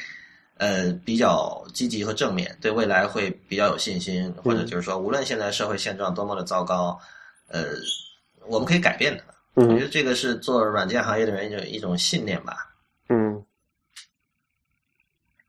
[0.57, 6.96] 呃，比较积极和正面，对未来会比较有信心，或者就是说，无论现在社会现状多么的糟糕，
[7.48, 7.70] 呃，
[8.46, 9.24] 我们可以改变的。
[9.55, 12.72] 我觉嗯得这个是做软件行业的人一种一种信念吧，
[13.09, 13.44] 嗯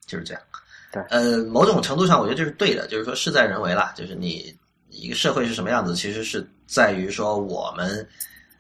[0.08, 0.42] 就是这样。
[0.92, 4.52] 对呃，某种程度上，我觉得这是对的，就是说事在人为啦，就是你
[4.96, 8.08] 一个社会是什么样子，其实是在于说我们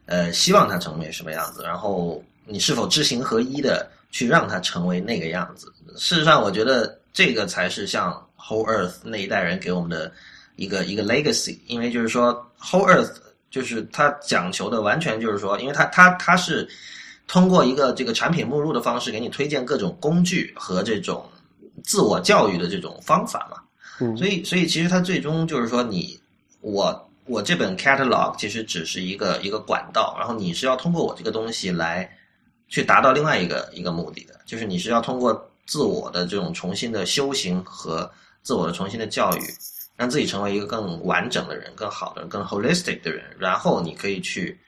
[0.05, 5.71] 呃希望它成为什么样子，然后你是否知行合一的去让它成为那个样子。
[5.97, 10.11] 事实上，我觉得这个才是像 Whole Earth 那一代人给我们的
[10.55, 13.11] 一个一个 legacy，因为就是说 Whole Earth
[13.49, 16.67] 就是它讲求的完全就是说，因为它它它是
[17.27, 21.25] 通过一个这个产品目录的方式给你推荐各种工具和这种
[21.83, 23.57] 自我教育的这种方法嘛。
[24.01, 26.19] 嗯所以所以其实它最终就是说你
[26.65, 32.09] 我我这本 catalog 其实只是一个一个管道，然后你是要通过我这个东西来
[32.67, 38.09] 去达到另外一个一个目的的，就是你是要通过自我的这种重新的修行和
[38.41, 39.41] 自我的重新的教育，
[39.95, 44.59] 让自己成为一个更完整的人、更好的人、更 holistic 的人，然后你可以去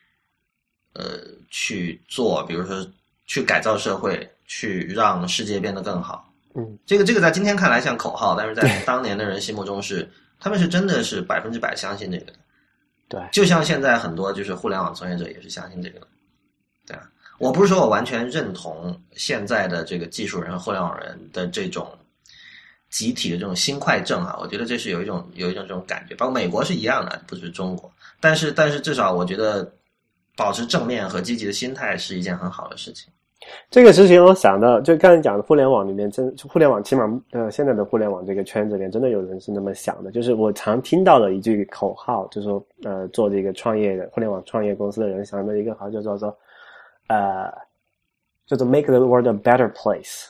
[0.94, 2.86] 呃去做，比如说
[3.26, 6.32] 去改造社会，去让世界变得更好。
[6.54, 10.08] 嗯这个这个在今天看来像口号，但是在当年的人心目中是，
[10.40, 12.34] 他们是真的是百分之百相信这个的。
[13.10, 16.08] 对，就像现在很多就是互联网从业者也是相信这个的，
[16.88, 17.10] 对啊。
[17.38, 21.98] 我不是说我完全认同现在的这个技术人和互联网人的这种
[22.90, 27.92] 集体的这种心快症啊，我觉得这是有一种有一种这种感觉，包括美国是一样的，不是中国。
[28.20, 29.72] 但是但是至少我觉得
[30.36, 33.10] 保持正面和积极的心态是一件很好的事情。
[33.70, 40.12] 这个事情我想到，就刚才讲的互联网里面，真互联网起码呃现在的互联网这个圈子里面，真的有人是那么想的。
[40.12, 46.36] 就是我常听到的一句口号，就是说呃做这个创业的互联网创业公司的人想的一个好，就叫做
[47.08, 47.52] 呃
[48.46, 50.26] 叫做 make the world a better place。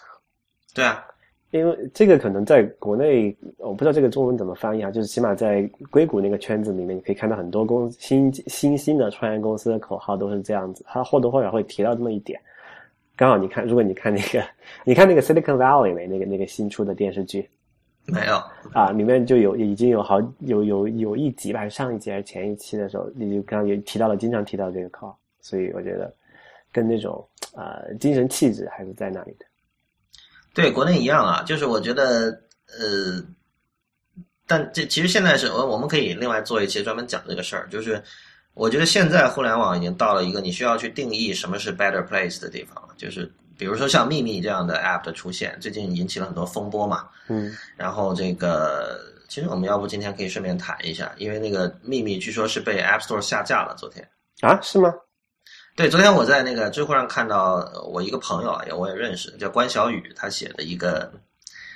[0.73, 1.05] 对啊，
[1.51, 12.39] 因为这个可能在国内，我不知道这个中文怎么翻译啊，就是起码在硅谷那个圈子里面，你可以看到很多公新新兴的创业公司的口号都是这样子，它或多或少会提到这么一点。
[13.17, 14.47] 刚好你看， 如果你看那个，
[14.85, 17.49] 你看那个 Silicon Valley 没那个那个新出的电视剧。
[18.09, 26.09] 没有，啊，里面就有已经有好有有有一集吧，上一集还是前一期的时候，你就刚刚也提到了，经常提到这个 call，，所以我觉得
[26.71, 29.45] 跟那种呃精神气质还是在那里的。
[30.53, 32.29] 对，国内一样啊，就是我觉得，
[32.79, 33.21] 呃，
[34.47, 38.01] 但这其实现在是我我们可以另外做一期专门讲这个事儿，就是
[38.57, 54.07] 我觉得现在互联网已经到了一个你需要去定义什么是 better place 的地方了，就是比如说像秘密这样的 app 的出现，最近引起了很多风波嘛，嗯然后这个其实我们要不今天可以顺便谈一下，因为那个秘密据说是被 App Store 下架了，昨天。
[54.41, 54.93] 啊，是吗？
[55.75, 61.11] 对，昨天我在那个知乎上看到呃我一个朋友啊，也我也认识，叫关小雨，他写的一个，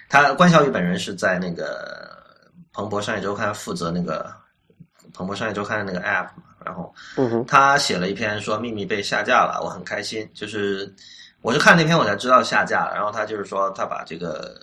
[0.10, 4.32] 他关小雨本人是在那个彭博商业周刊负责那个
[5.13, 10.28] 彭博商业周刊的那个 app 嘛，然后嗯哼，他写了一篇说秘密被下架了，我很开心。
[10.34, 10.93] 就是
[11.41, 14.56] 我是看那篇我才知道下架了，然后他就是说他把这个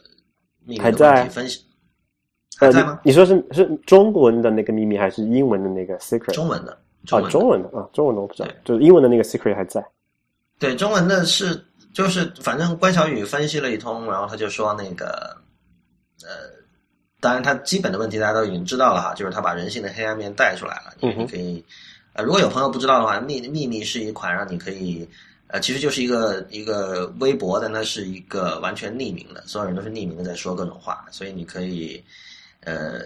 [0.65, 1.65] 秘密的还在问题分析
[2.59, 2.91] 还在吗？
[2.91, 6.33] 呃你你说是是中文的那个秘密，还是英文的那个 secret？
[6.35, 9.85] 中文的，中啊，文的中文的啊，中文的我不知道对，就是英文的那个 secret 还在。
[10.59, 15.37] 对中文的是就是反正关小雨分析了一通，然后他就说那个
[16.25, 16.51] 呃，
[17.21, 21.65] 当然它基本的问题大家都已经知道了哈，就是它把人性的黑暗面带出来了，你可以
[22.13, 25.09] 呃，如果有朋友不知道的话，秘秘密是一款让你可以。
[25.51, 32.05] 呃，其实就是一个一个微博，但它是一个完全匿名的，所有人都是匿名的在说各种话，所以你可以
[32.65, 33.01] 呃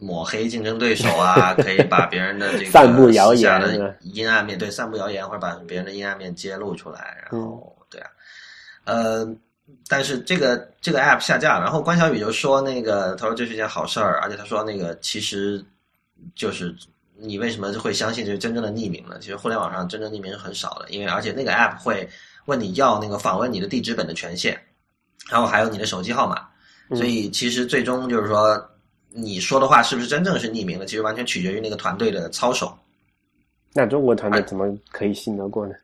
[0.00, 8.08] 抹黑竞争对手啊， 可以把别人的这个散布谣言的阴暗面，对，散布谣言或者把别人的阴暗面揭露出来，然后、对啊，
[8.84, 9.28] 呃，
[9.88, 15.64] 但是这个这个 app 下架了，然后关小雨就说那个，他说这是件好事儿，而且他说那个其实
[16.34, 16.74] 就是
[17.16, 19.16] 你为什么会相信这是真正的匿名呢？
[19.20, 22.08] 其实互联网上真正匿名是很少的，因为而且那个 app 会
[22.46, 24.58] 问你要那个访问你的地址本的权限，
[25.30, 26.46] 然后还有你的手机号码，
[26.90, 28.60] 嗯所以其实最终就是说
[29.10, 32.76] 你说的话是不是真正是匿名的，其实完全取决于那个团队的操守。
[33.72, 35.74] 那中国团哎队怎么可以信得过呢？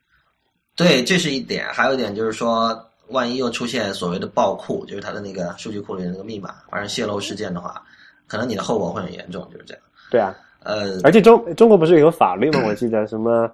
[0.75, 1.67] 对，这是一点。
[1.75, 7.83] 还有一点就是说，万一又出现所谓的爆库，就是它的那个数据库里的那个密码发生泄露事件的话，
[8.27, 9.83] 可能你的后果会很严重，就是这样。
[10.11, 12.63] 对啊，呃，而且中中国不是有个法律吗？
[12.67, 13.51] 我记得什么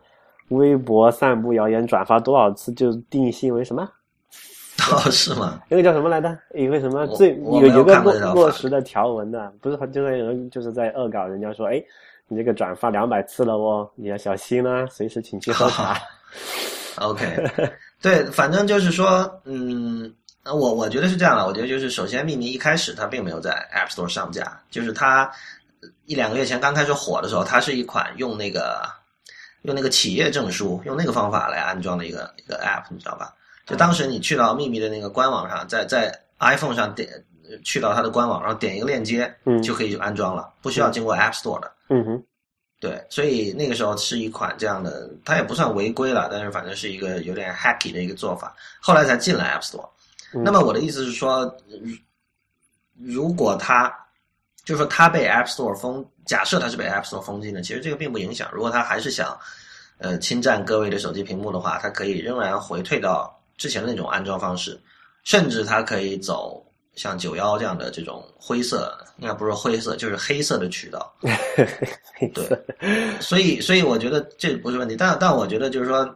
[0.49, 3.89] 微博散布谣言转发多少次就定性为什么？
[4.93, 5.61] 哦，是吗？
[5.69, 6.39] 那个叫什么来着？
[6.55, 11.83] 有个什么最有有有个落落实的条文的，不是他就是有人就是在恶搞人家说，哎，
[12.29, 15.97] 你这个转发两百次了哦，你要小心啦、随时请去喝茶。
[17.03, 17.25] OK，
[18.01, 21.47] 对，反正就是说，嗯，呃我我觉得是这样的。
[21.47, 25.31] 我觉得就是，首先，秘密一开始它并没有在 App Store 上架，就是它
[26.07, 28.89] 一两个月前刚开始火的时候，它是一款用那个
[29.63, 33.35] 用那个企业证书，用那个方法来安装的一个一个 App，你知道吧？
[33.67, 37.23] 就当时你去到秘密的那个官网上，在在 iPhone 上点
[37.65, 41.73] 去到它的官网，然后点一个链接，嗯就可以安装了，不需要经过 App Store 的。
[41.91, 42.25] 嗯哼，
[42.81, 49.89] 对，所以那个时候是一款这样的，它也不算违规了，但是反正是一个有点 hacky 的一个做法，后来才进了 App Store。
[50.33, 51.97] 嗯那么我的意思是说，如
[53.01, 53.93] 如果它
[54.65, 58.49] 就是说它被 App Store 封，假设它是被 App Store 封禁的，其实这个并不影响。
[58.53, 59.37] 如果它还是想
[59.97, 64.79] 呃侵占各位的手机屏幕的话，它可以仍然回退到之前的那种安装方式，
[65.25, 66.65] 甚至它可以走
[66.99, 71.11] 像九幺这样的这种灰色，应该不是灰色，就是黑色的渠道。
[72.35, 76.15] 对，所以所以我觉得这不是问题，但但我觉得就是说，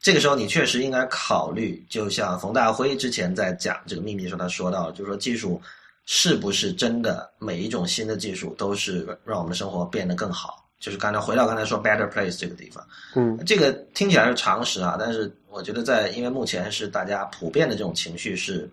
[0.00, 5.60] 这个时候你确实应该考虑，就像冯大辉之前在讲这个秘密的时候，他说到，就是说技术
[6.04, 10.62] 是不是真的每一种新的技术都是让我们的生活变得更好？
[10.78, 18.70] 就是刚才回到刚才说 better place 这个地方，嗯这个听起来是常识啊，但是我觉得在因为目前是大家普遍的这种情绪是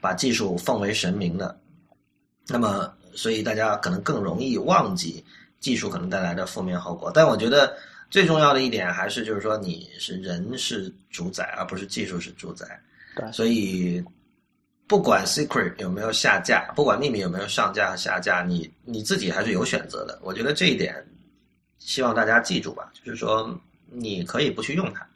[0.00, 1.58] 把技术奉为神明的，
[2.46, 5.24] 那么所以大家可能更容易忘记
[5.60, 7.10] 技术可能带来的负面后果。
[7.12, 7.76] 但我觉得
[8.10, 12.66] 最重要的一点还是就是说你是人是主宰，而不是技术是主宰。
[13.16, 14.02] 对所以
[14.86, 20.18] 不管 Secret 有没有下架，不管秘密有没有上架下架，你你自己还是有选择的。
[20.22, 20.94] 我觉得这一点
[21.78, 23.58] 希望大家记住吧，就是说
[23.90, 25.06] 你可以不去用它。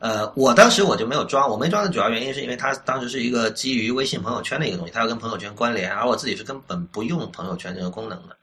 [0.00, 8.36] 呃，我当时我就没有装，我没装的主要原因是因为它当时是一个基于微信朋友圈的一个东西，它要跟朋友圈关联，而我自己是根本不用朋友圈这个功能的。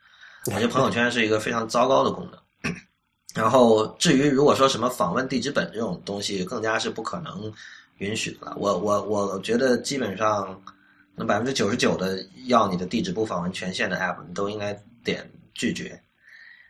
[0.45, 2.73] 我觉得朋友圈是一个非常糟糕的功能。
[3.35, 7.51] 然后至于如果说什么访问地址本这种东西，更加是不可能
[7.97, 8.55] 允许的了。
[8.57, 10.59] 我我我觉得基本上，
[11.15, 15.99] 那百分之九十九的要你的地址不访问权限的 app，你都应该点拒绝。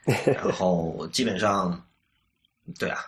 [0.26, 1.86] 然后基本上，
[2.80, 3.00] 对啊，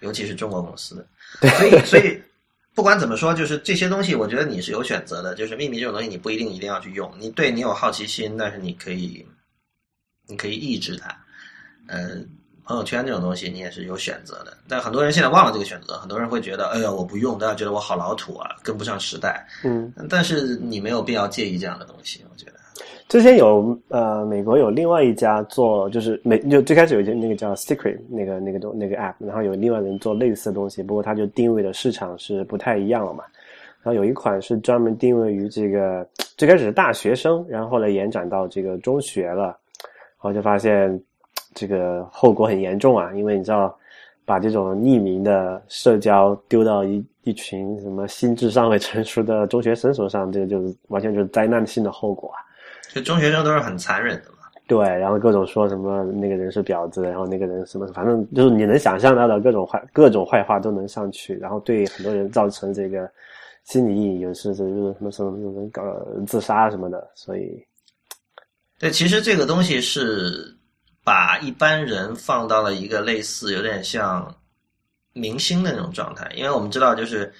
[0.00, 2.20] 尤其是中国公司的，所以所以
[2.74, 5.34] 不管怎么说，就是这些东西，我觉得你是有选择的。
[5.34, 7.12] 就是秘密这种东西，你不一定一定要去用。
[7.18, 9.26] 你对你有好奇心，但是你可以，
[10.26, 11.08] 你可以抑制它。
[11.88, 12.22] 呃，
[12.64, 14.56] 朋友圈这种东西，你也是有选择的。
[14.68, 19.48] 但很多人现在忘了这个选择，很多人会觉得，哎呀，我不用，大家觉得我好老土啊，跟不上时代。
[19.64, 22.57] 嗯，但是你没有必要介意这样的东西，我觉得。
[23.08, 33.24] 之前有呃，美国有另外一家做，就是美就最开始有一个那个叫 Secret 那个那个东那个 app，然后有另外人做类似的东西，不过它就定位的市场是不太一样了嘛。
[33.82, 36.06] 然后有一款是专门定位于这个
[36.36, 39.54] 最开始是大学生，然后后来延展到这个中学了，然
[40.18, 41.00] 后就发现
[41.54, 43.74] 这个后果很严重啊，因为你知道
[44.26, 52.44] 把这种匿名的社交丢到一一群什么心智尚未成熟的中学生手上，这个就是完全就是灾难性的后果啊。
[52.92, 54.36] 就中学生都是很残忍的嘛。
[54.66, 63.10] 对，然后各种说什么那个人是婊子，然后那个人什么，反正就是你能想象到的各种坏各种坏话都能上去，然后对很多人造成这个
[63.64, 65.82] 心理阴影，有时就是什么什么什么搞
[66.26, 67.64] 自杀什么的，所以
[68.78, 70.54] 对，其实这个东西是
[71.02, 74.34] 把一般人放到了一个类似有点像
[75.14, 77.32] 明星的那种状态，因为我们知道，就是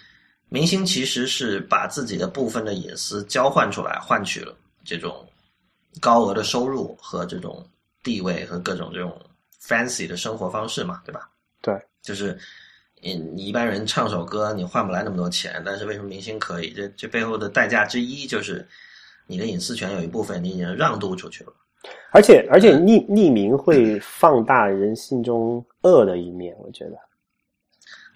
[0.48, 5.14] 明星其实是把自己的部分的隐私交换出来，换取了这种
[6.00, 7.66] 高额的收入和这种
[8.02, 9.18] 地位和各种这种
[9.62, 11.28] fancy 的生活方式嘛，对吧？
[11.60, 12.38] 对，就是
[13.02, 16.70] 你你一般人唱首歌你换不来那么多钱，但是为什么明星可以？
[16.70, 18.66] 这这背后的代价之一就是
[19.26, 21.52] 你的隐私权有一部分你已经让渡出去了。
[22.10, 26.96] 而且而且匿匿名会放大人性中恶的一面，我觉得。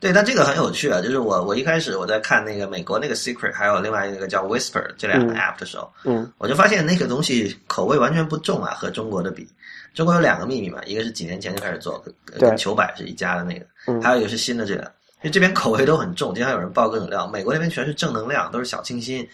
[0.03, 1.01] 对，但这个很有趣啊！
[1.01, 9.47] 就是我我一开始我在看那个美国那个 Secret，还有另外一个叫 Whisper 这两个 app 的时候，嗯，我就发现那个东西口味完全不重啊，和中国的比。
[9.95, 14.83] 中国有两个秘密嘛，一个是几年前就开始做，跟跟糗百是一家的那个，嗯还有一个是新的这个，
[15.21, 17.29] 因为这边口味都很重，经常有人爆各种料。
[17.29, 19.25] 美国那边全是正能量，都是小清新。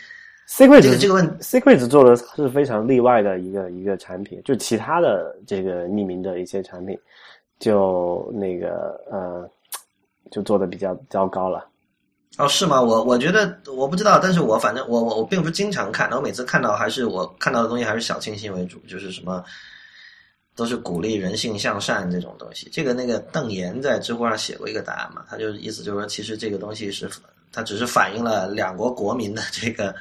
[0.51, 6.99] Secret 这个这个问 Secret 做的是非常例外的一个一个产品，就其他的这个匿名的一些产品，
[7.59, 9.49] 就那个呃，
[10.31, 11.67] 就做的比较糟糕了。
[12.37, 12.81] 哦，是吗？
[12.81, 19.43] 我我觉得我不知道，但是我反正我我我并不是经常看，我每次看到还是我看到的东西还是小清新为主，就是什么
[20.55, 22.69] 都是鼓励人性向善这种东西。
[22.73, 27.11] 这个那个邓岩在知乎上写过一个答案嘛，他就意思就是说，其实这个东西是
[27.53, 29.93] 它只是反映了两国国民的这个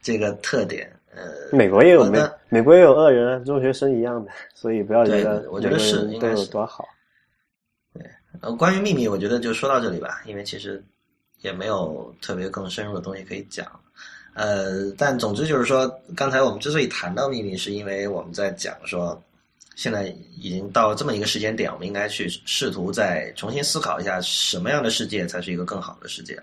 [0.00, 0.90] 这个特点。
[1.14, 1.22] 呃，
[1.52, 2.18] 美国也有美
[2.48, 6.88] 美国也有恶人啊，中学生一样的，所以不要觉对得我觉得是应该是有多好。
[8.40, 10.82] 呃，关于秘密，我觉得就说到这里吧，因为其实
[11.40, 13.66] 也没有特别更深入的东西可以讲。
[14.34, 19.22] 呃，但总之就是说，刚才我们之所以谈到秘密，是因为我们在讲说，
[19.76, 26.36] 现在已经到这么一个时间点，我们应该去试图再重新思考一下，什么样的世界才是一个更好的世界。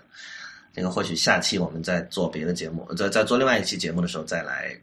[0.74, 4.74] 这个或许下期我们在做别的节目，在在做另外一期节目的时候再来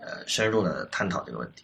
[0.00, 1.62] 呃深入的探讨这个问题。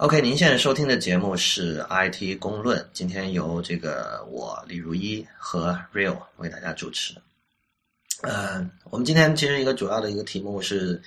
[0.00, 7.12] OK，您现在收听的节目是 IT 公论，今天由这个我李如一和 Real 为大家主持。
[8.22, 11.02] 呃，我们今天其实一个主要的一个题目是，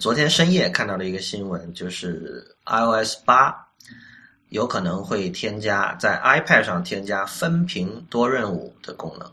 [0.00, 3.54] 昨天深夜看到的一个新闻，就是 iOS 八
[4.48, 9.30] 有可能会添加在 iPad 上添加分屏多任务的功能。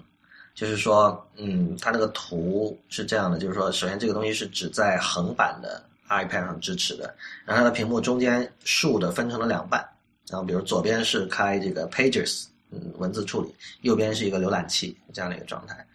[0.53, 5.81] 就是说，嗯，它那个图是这样的，就是说，首先这个东西是只在横版的
[6.11, 9.83] iPad 上支持的，然后它的屏幕中间竖的分成了两半，
[10.27, 15.85] 然后比如左边是开这个 Pages，嗯，文字处理，右边是一个浏览器这样的一个状态。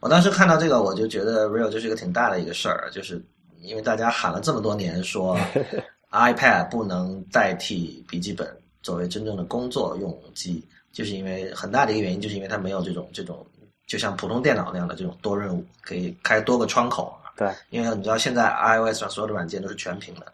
[0.00, 3.22] 我当时看到这个，我就觉得 Real 就是一个挺大的一个事儿，就是
[3.60, 5.38] 因为大家喊了这么多年说
[6.10, 8.48] iPad 不能代替笔记本
[8.82, 13.46] 作为真正的工作用机，就是因为很大的一个原因，就是因为它没有这种这种
[13.86, 17.14] 就像普通电脑那样的这种多任务，可以开多个窗口。
[17.40, 20.30] 对，因为你知道现在 iOS 上所有的软件都是全屏的。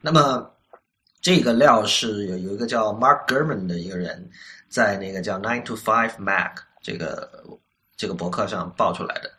[0.00, 0.50] 那么
[1.20, 4.26] 这个料是有有一个叫 Mark German 的一个人
[4.70, 7.44] 在那个叫 Nine to Five Mac 这个
[7.98, 9.30] 这个博客上爆出来的，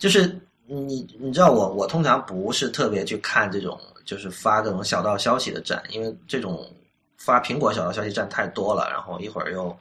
[0.00, 0.36] 就是
[0.66, 6.68] 你你知道我我通常不是特别去看这种就是发各种小道消息的站，因为这种
[7.18, 9.78] 发苹果小道消息站太多了，然后一会儿又。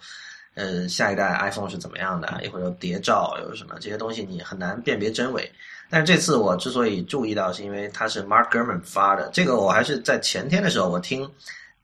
[0.60, 2.42] 呃，下一代 iPhone 是怎么样的？
[2.44, 5.48] 一会儿又谍照，有什么这些东西你很难辨别真伪。
[5.90, 9.30] 但是这次我之所以注意到，是因为它是 Mark Gurman 发的。
[9.34, 11.30] 这个我还是在前天的时候，我听，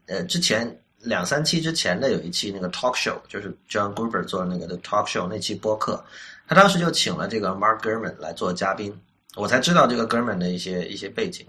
[0.08, 6.04] 呃，之前两三期之前的有一期那个 Talk Show，就是 John Gruber 做的那个的 Talk Show 那期播客，
[6.48, 8.94] 他当时就请了这个 Mark Gurman 来做嘉宾，
[9.36, 11.46] 我才知道这个 Gurman 的一些一些背景。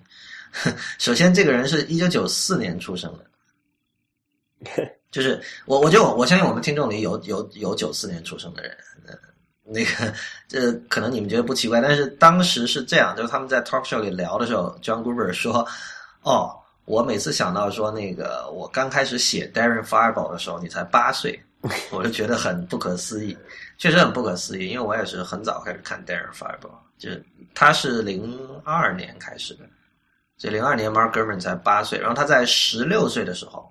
[0.98, 3.24] 首先，这个人是一九九四年出生的。
[5.10, 8.76] 就是我，我就我相信我们听众里有有有九四年出生的人，
[9.06, 9.14] 呃，
[9.64, 10.12] 那个
[10.46, 15.66] 这可能你们觉得不奇怪，但是当时是这样，就是他们在 talk show 里聊的时候，John Gruber 说
[16.22, 16.54] ：“哦，
[16.84, 21.38] 我每次想到说那个我刚开始写 Darren Fireball 的时候，你才八岁，
[21.90, 23.36] 我就觉得很不可思议，
[23.78, 29.64] 确实很不可思议，因为我也是很早开始看 Darren Fireball，就是他是零二年开始的，
[30.36, 33.70] 所以零二年 Mark Gurman 才八岁，然后他在十六岁的时候。”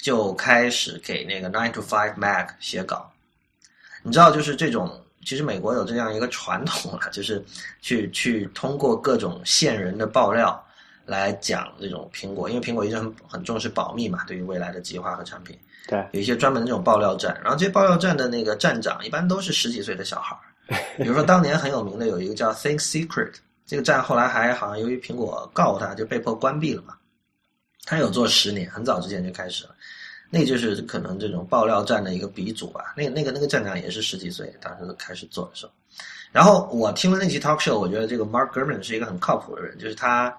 [0.00, 3.10] 就开始给那个 Nine to Five Mac 写稿，
[4.04, 4.88] 你知道，就是这种，
[5.24, 7.44] 其实美国有这样一个传统啊，就是
[7.80, 10.64] 去去通过各种线人的爆料
[11.04, 23.34] 来讲这种苹果，因为苹果一直很很重视保密嘛，对于未来的计划和产品，对，有一些专门的这种爆料站，然后这些爆料站的那个站长一般都是十几岁的小孩儿， 比如说当年很有名的有一个叫 Think Secret，
[23.66, 26.94] 这个站后来还好像由于苹果告他，就被迫关闭了嘛。
[27.84, 29.74] 他有做十年，很早之前就开始了。
[30.30, 32.94] 那就是可能这种爆料站的一个鼻祖吧。
[32.96, 35.72] 那那个那个站长也是十几岁，当时开始做的时候。
[36.30, 40.36] 然后我听了那期 talk show，我觉得这个 Mark Gurman 是一个很靠谱的人，就是他，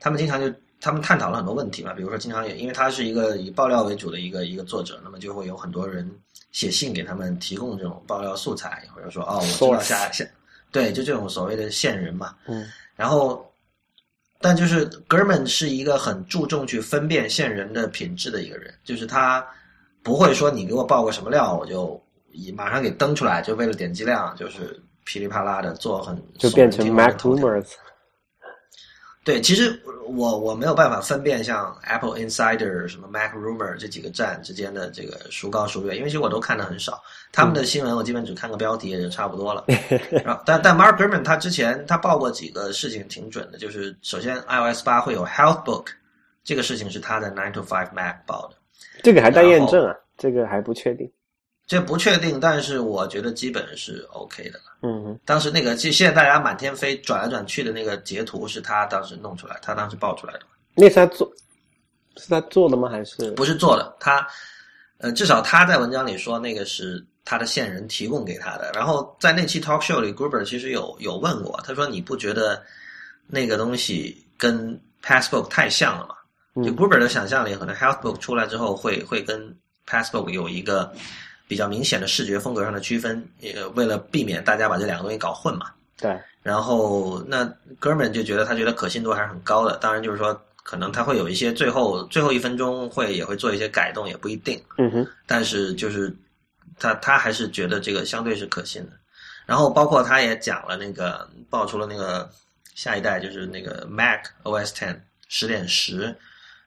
[0.00, 0.50] 他们经常就
[0.80, 6.10] 他们探讨了很多问题嘛，比如说经常也因为他是一个以爆料为主的一个一个作者，那么就会有很多人
[6.50, 10.24] 写信给他们提供这种爆料素材，或者说哦，我知道下下，
[10.70, 12.34] 对，就这种所谓的线人嘛。
[12.46, 12.66] 嗯。
[12.94, 13.51] 然后，
[14.42, 19.46] 但就是 German 是一个很注重去分辨线人的品质的一个人，就是他
[20.02, 24.78] 不会说你给我报个什么料，我就以马上给登出来，就为了点击量，就是。
[25.04, 27.72] 噼里啪啦的做很，就变成 Mac rumors。
[29.24, 39.64] 对，其实我我没有办法分辨像 Apple Insider 什么 Mac rumor 这几个站之间的这个孰高孰远，因为其实我都看的很少，他们的新闻我基本只看个标题也就差不多了。
[40.24, 45.86] 然后，但但 Mark Gurman 他之前他报过几个事情挺准的，就是首先 iOS 八会有 Health Book，
[46.44, 48.56] 这个事情是他在 Nine to Five Mac 报的，
[49.02, 51.10] 这个还待验证啊，这个还不确定。
[51.72, 54.64] 这不确定，但是我觉得基本是 OK 的了。
[54.82, 60.40] 嗯，当时那个，就现在大家满天飞转来转去的那个截图，是他当时弄出来，他当时爆出来的。
[60.74, 61.26] 那是他做，
[62.18, 62.90] 是他做的吗？
[62.90, 63.96] 还是不是做的？
[63.98, 64.28] 他，
[64.98, 68.70] 呃，至少他在文章里说那个是他的线人提供给他的。
[68.74, 72.62] 然后在那期 talk show 里，Gruber 其实有有问过，他说你不觉得
[73.26, 76.16] 那个东西跟 Passbook 太像了吗？
[76.62, 79.56] 就 Gruber 的想象力，可能 Healthbook 出来之后会会跟
[79.88, 80.92] Passbook 有一个。
[81.52, 85.70] 比较明显的视觉风格上的区分，也为了避免大家把这两个东西搞混嘛。
[85.98, 86.18] 对。
[86.42, 87.44] 然后那
[87.78, 90.32] 哥们就觉得他觉得可信度还是很高的，当然就是说
[90.62, 94.58] 可能他会有一些最后最后一分钟会也会做一些改动，也不一定。
[94.78, 95.06] 嗯哼。
[95.26, 96.10] 但是就是
[96.78, 98.92] 他他还是觉得这个相对是可信的。
[99.44, 102.30] 然后包括他也讲了那个爆出了那个
[102.74, 104.98] 下一代就是那个 Mac OS Ten
[105.28, 106.16] 十点十，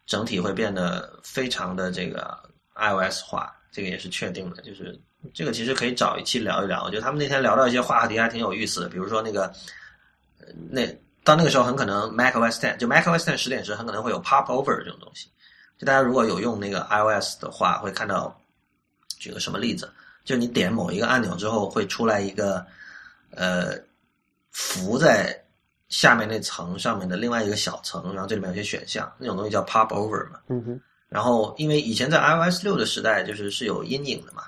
[0.06, 2.38] 整体会变得非常的这个
[2.76, 3.52] iOS 化。
[3.76, 4.98] 这个也是确定的，就是
[5.34, 6.82] 这个其实可以找一期聊一聊。
[6.86, 9.52] 我觉得他们那天聊到一些话题还挺有意思的，比如说那个，
[10.70, 10.88] 那
[11.26, 15.28] 到那个时候很可能 macOS Ten 就 macOS Ten 十点时很可能会有 Pop Over 这种东西。
[15.78, 18.40] 就大家如果有用那个 iOS 的话，会看到
[19.20, 19.92] 举个什么例子，
[20.24, 22.66] 就你点某一个按钮之后会出来一个
[23.32, 23.74] 呃
[24.52, 25.38] 浮在
[25.90, 30.40] 下面那层上面的另外一个小层，然后这里面有些选项，那种东西叫 Pop Over 嘛。
[30.48, 30.82] 嗯哼。
[31.08, 34.44] 然后，因为以前在 iOS 六的时代，就是是有阴影的嘛，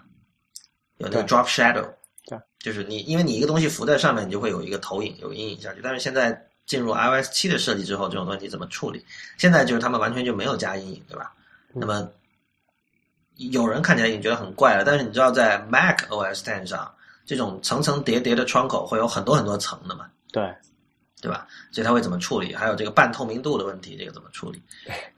[0.98, 1.88] 有那个 drop shadow，
[2.28, 5.82] 对，就是你因为你一个东西浮在上面，你就会有一个投影，有阴影下去。
[5.84, 9.06] 但是现在进入 iOS 七的设计之后，这种东西怎么处理？
[9.38, 11.32] 现在就是他们完全就没有加阴影，对吧？
[11.74, 12.10] 那么
[13.36, 16.92] 有人看起来已经觉得很怪了，但是你知道，在 Mac OS Ten 上，
[17.26, 20.10] 这种层层叠叠的窗口会有很多很多层的嘛？
[20.32, 20.44] 对。
[21.28, 21.46] 对吧？
[21.74, 22.56] 所以他会怎么处理？
[22.56, 24.62] 还有这个半透明度的问题，这个怎么处理？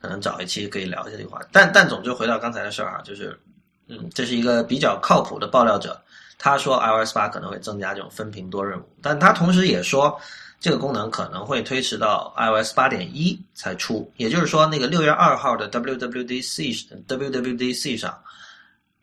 [0.02, 1.40] 可能找一期可以聊一下这个话。
[1.52, 3.40] 但但总之回到刚才的事儿啊，就是，
[3.88, 6.02] 嗯，这是一个比较靠谱的爆料者。
[6.40, 10.20] 他说 iOS 八可能会增加这种分屏多任务，但他同时也说
[10.60, 14.12] 这个功能可能会推迟到 iOS 八点一才出。
[14.18, 18.20] 也就是说，那个六月二号的 WWDC WWDC 上，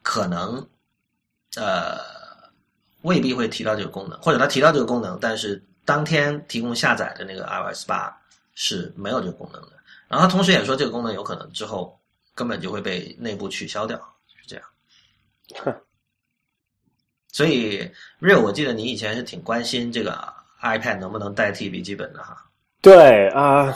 [0.03, 0.67] 可能
[1.57, 2.01] 呃
[3.03, 5.63] 未必会提到这个功能，或者他提到这个功能，但是。
[5.87, 8.15] 当天提供下载的那个 iOS 八
[8.55, 9.69] 是没有这个功能的，
[10.09, 11.99] 然后他同时也说这个功能有可能之后
[12.35, 14.65] 根本就会被内部取消掉，是这样。
[15.65, 15.75] 哼，
[17.33, 17.89] 所以
[18.21, 20.19] Real，我记得你以前是挺关心这个
[20.61, 22.37] iPad 能不能代替笔记本的哈。
[22.83, 23.73] 对啊，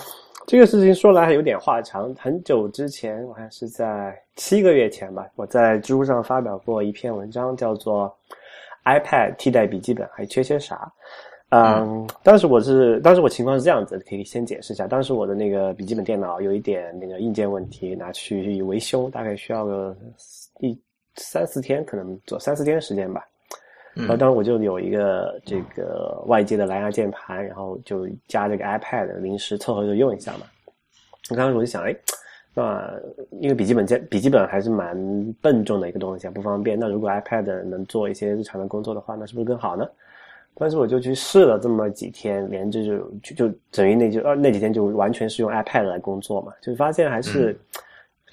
[0.46, 2.12] 这个事情说来还有点话长。
[2.16, 8.12] 很久之前，我还是在七个月前吧，我在知乎上发表过一篇文章，叫做
[8.84, 10.90] “iPad 替代笔记本还缺些啥”。
[11.50, 14.86] 嗯，当时我是，当时我情况是这样子，可以先解释一下。
[14.86, 19.96] 当时我的那个笔记本电脑有一点那个硬件问题，拿去维修，大概需要个
[20.60, 20.78] 一
[21.16, 23.26] 三四天，可能做三四天时间吧。
[23.94, 30.46] 然后当时我就有一个这个外接的蓝牙键盘，然后就加这个 iPad，临时凑合着用一下嘛。
[31.30, 31.92] 我当时我就想，哎，
[32.54, 32.88] 那
[33.40, 34.96] 因为笔记本键笔记本还是蛮
[35.40, 36.78] 笨重的一个东西，不方便。
[36.78, 39.84] 那如果 iPad 能做一些日常的工作的话，那是不是更好呢？
[40.54, 47.58] 但是我就去试了这么几天，连着就就就等于那就呃那几天就完全是用 iPad 来工作嘛，就发现还是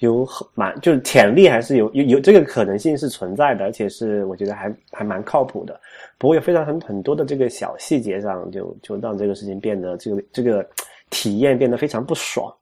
[0.00, 5.80] 有很蛮就是潜力还是有有有这个可能性是存在的，而且是我觉得还还蛮靠谱的。
[6.18, 10.64] 不过有非常很很多的这个小细节上，就就让这个事情变得这个这个
[11.10, 12.54] 体验变得非常不爽。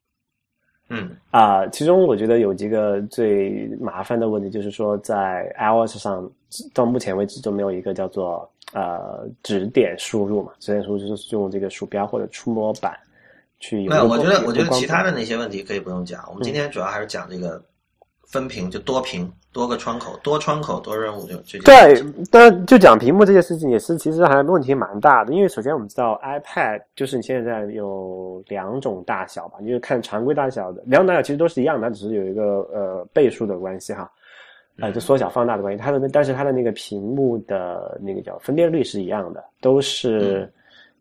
[0.89, 6.31] 嗯啊，其中我觉得有几个最麻烦的问题，就是说在 iOS 上
[6.73, 12.97] 到目前为止都没有一个叫做呃指点输入嘛，指点输入就是用这个鼠标或者触摸板
[13.59, 16.25] 去有没有，我觉得我觉得其他的那些问题可以不用讲。
[16.29, 17.61] 我们今天主要还是讲这个
[18.27, 25.33] 分屏，就多屏、多个窗口、多窗口、多任务就这件对。，但就讲屏幕这件事情也是，其实还问题蛮大的。
[25.33, 34.11] 因为首先我们知道 iPad 就是你现在有两种大小吧，你就看常规大小的，两种大小其实都是一样的，它只是有一个呃倍数的关系哈，
[34.81, 35.83] 呃，就缩小放大的关系。
[35.83, 40.53] 它的但是它的那个屏幕的那个叫分辨率是一样的，都是。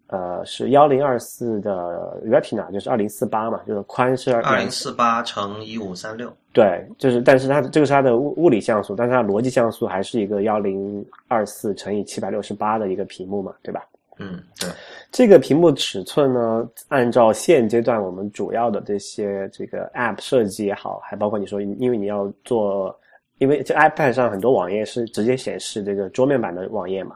[0.08, 4.70] 呃，是幺零二四的 Retina，就是二零四八嘛，就是宽是二零。
[4.70, 13.84] 四八乘一五三六，对，就是，但是它这个是它的物物理像素，但是它逻辑像素还是一个幺零二四乘以七百六十八的一个屏幕嘛，对吧？
[14.18, 14.70] 嗯，对，
[15.12, 22.98] 这个屏幕尺寸呢，按照现阶段我们主要的这些这个 App 设计也好，还包括你说，因为你要做，
[23.40, 27.16] 因为这 iPad 上很多网页是直接显示这个桌面版的网页嘛，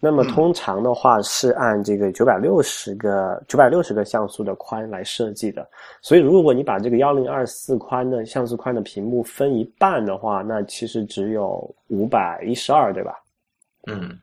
[0.00, 5.68] 那么通常的话是按这个九百六十个九百六十个像素的宽来设计的，
[6.00, 13.12] 所以如果你把这个幺零二四宽的像素宽的屏幕分一半的话，那其实只有五百一十二，对吧？
[13.88, 14.16] 嗯，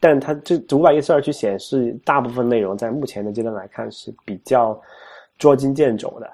[0.00, 4.80] 但它这五百一十二去显示大部分内容，在目前的阶段来看是比较
[5.38, 6.26] 捉襟见肘的。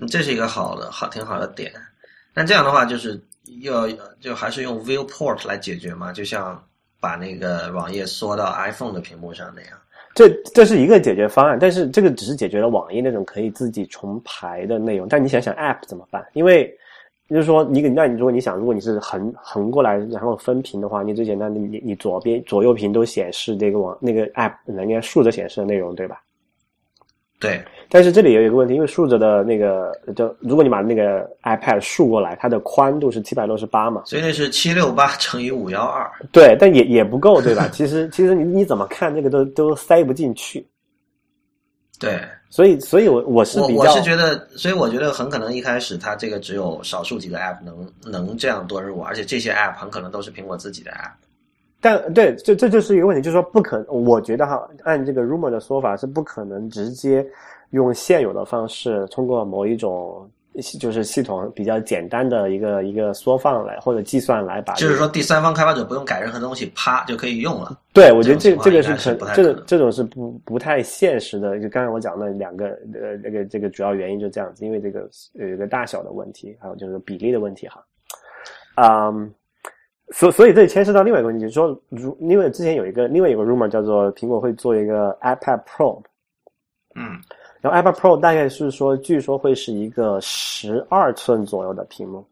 [0.00, 1.72] 嗯这是一个好的好挺好的点。
[2.32, 3.20] 那这样的话，就是
[3.62, 3.88] 要
[4.20, 6.62] 就还是用 Viewport 来解决嘛，就像
[7.00, 9.72] 把那个网页缩到 iPhone 的屏幕上那样。
[10.14, 15.06] 这这是一个解决方案，但是这个只是解决了网页那种可以自己重排的内容。
[15.08, 16.26] 但你想想 App 怎么办？
[16.32, 16.76] 因为
[17.28, 26.20] 就是说你那你如果你想，如果你是横横过来然后分屏的话，你最简单的你你左边左右屏都显示这个网那个 App 人家竖着显示的内容，对吧？
[27.40, 36.10] 对，但是这里有一个问题，因为竖着的那个，就如果你把那个 iPad 竖过来，它的宽度是七百六十八嘛，所以那是七六八乘以五幺二。
[36.32, 37.68] 对，但也也不够，对吧？
[37.72, 40.66] 其实其实你你怎么看这个都都塞不进去，
[42.00, 42.20] 对，
[42.50, 51.12] 所以所以我我是我我比较是觉得，所以我觉得很可能一开始它这个只有少数几个 App 能能这样多任务，而且这些 App 很可能都是苹果自己的 App。
[51.80, 57.24] 但对，这这就是一个问题，就是说不可，我觉得哈，按这个 rumor 的说法是不可能直接
[57.70, 60.28] 用现有的方式，通过某一种
[60.80, 67.78] 就是系统比较简单的一个一个缩放来或者计算来把、就是说，第三方开发者不用改任何东西，啪就可以用了。
[67.92, 71.60] 对，我觉得这这这个是情况应该是不太这个这种是不不太现实的。
[71.60, 77.84] 就刚才我讲的两个呃这个这个主要原因就这样子，因为这个有一个大小的问题，还有就是比例的问题哈。
[78.80, 79.32] 嗯，
[80.10, 86.02] 所所以这里牵涉到另外一个问题，就是说，如因为之前有一个另外有个 rumor 叫做苹果会做一个 iPad Pro，
[86.94, 87.20] 嗯，
[87.60, 92.26] 然后 iPad Pro 大概是说，据说会是一个十二寸左右的屏幕。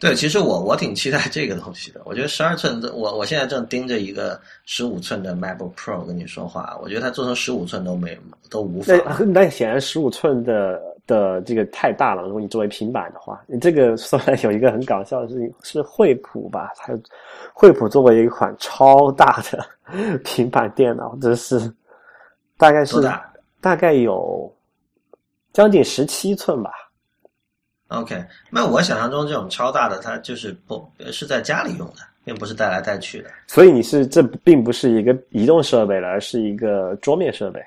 [0.00, 2.00] 对，其实我我挺期待这个东西的。
[2.04, 8.18] 我觉得十二寸，我我现在正盯着一个十五寸的 MacBook Pro 跟你说话，我觉得它做成十五寸都没
[8.50, 9.24] 都无法那。
[9.24, 16.72] 那显然十五寸的的这个太大了，如果你作为平板的话，你这个 说来有一个很搞笑的事情，是惠普吧？
[16.76, 16.92] 它
[17.52, 19.66] 惠普作为一款超大的
[20.24, 21.72] 平板电脑，这是
[22.56, 23.00] 大概是
[23.60, 24.50] 大概有
[25.52, 26.70] 将近十七寸吧。
[27.88, 33.30] OK，那我想象中这种超大的，它就是不是在家里用的，并不是带来带去的。
[33.46, 37.60] 所以你是这并不是一个移动设备了，而是一个桌面设备。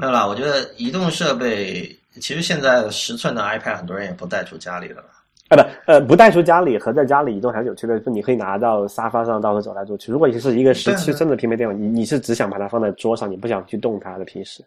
[0.00, 5.08] 没有啦，我觉得移动设备其实现在十寸的 iPad 很多人也不带出家里了吧。
[5.48, 8.12] 啊不，呃，不带出家里和在家里移动还是有区别就。
[8.12, 10.12] 你可以拿到沙发上到处走来走去。
[10.12, 14.62] 如果你是一个十七寸的平板电脑，你你是只想把它放在桌上，你不想去动它的平时。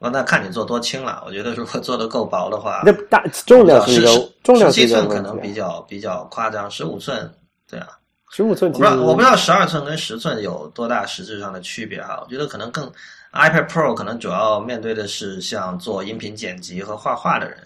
[0.00, 1.22] 哦，那看你做多轻了。
[1.24, 5.20] 我觉得如果做的够薄的话，那大重量是一个十重量七寸可。
[5.20, 7.30] 能比较比较夸张，十五寸，
[7.70, 7.88] 对啊。
[8.30, 12.18] 十五寸我不知道我不知道十二寸跟十寸有多大实质上的区别啊。
[12.22, 12.90] 我觉得可能更
[13.32, 17.58] iPad Pro 可能主要面对的是像做音频剪辑和画画的人。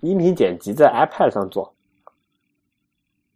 [0.00, 1.74] 音频剪辑在 iPad 上做，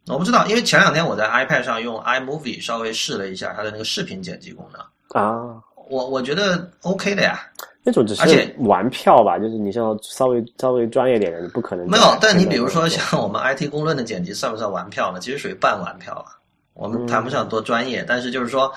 [0.07, 7.41] 我不知道，因为前两天我在 iPad 上用 iMovie 稍微试了一下它的那个视频剪辑功能，啊，我我觉得 OK 的呀。
[7.83, 15.19] 那种只而且是玩票吧，就是你像稍微稍微专业点的，你不可能没有，但你比如说像像我们 IT 公论的剪辑算不算玩票呢？
[15.19, 16.37] 其实属于半玩票啊。
[16.73, 18.71] 我们谈不上多专业，但是就是说，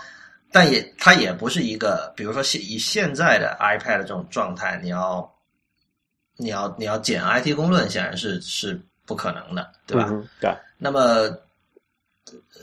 [0.54, 5.28] 但也它也不是一个，比如说现以现在的 iPad 这种状态，你要
[6.36, 10.06] 你要你要剪 IT 公论，显然是是不可能的，对吧？
[10.08, 11.00] 嗯对，那么，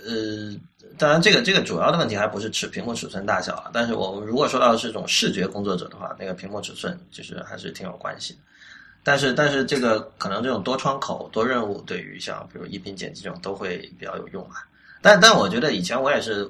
[0.06, 0.56] 呃，
[0.98, 3.70] 当然，这个这个主要的问题还不是尺屏幕尺寸大小啊。
[3.74, 8.40] 但是我们如果说到是这种视觉工作者的话，那个屏幕尺寸就是还是挺有关系的。
[9.04, 14.64] 但是，但是这个可能这种多窗口、多任务，对于像比如音频剪辑这种都会比较有用啊。
[15.02, 16.50] 但但我觉得以前我也是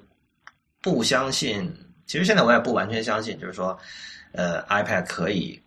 [0.82, 1.71] 不相信
[2.07, 3.77] 其实现在我也不完全相信，就是说，
[4.34, 5.61] 呃，iPad 可以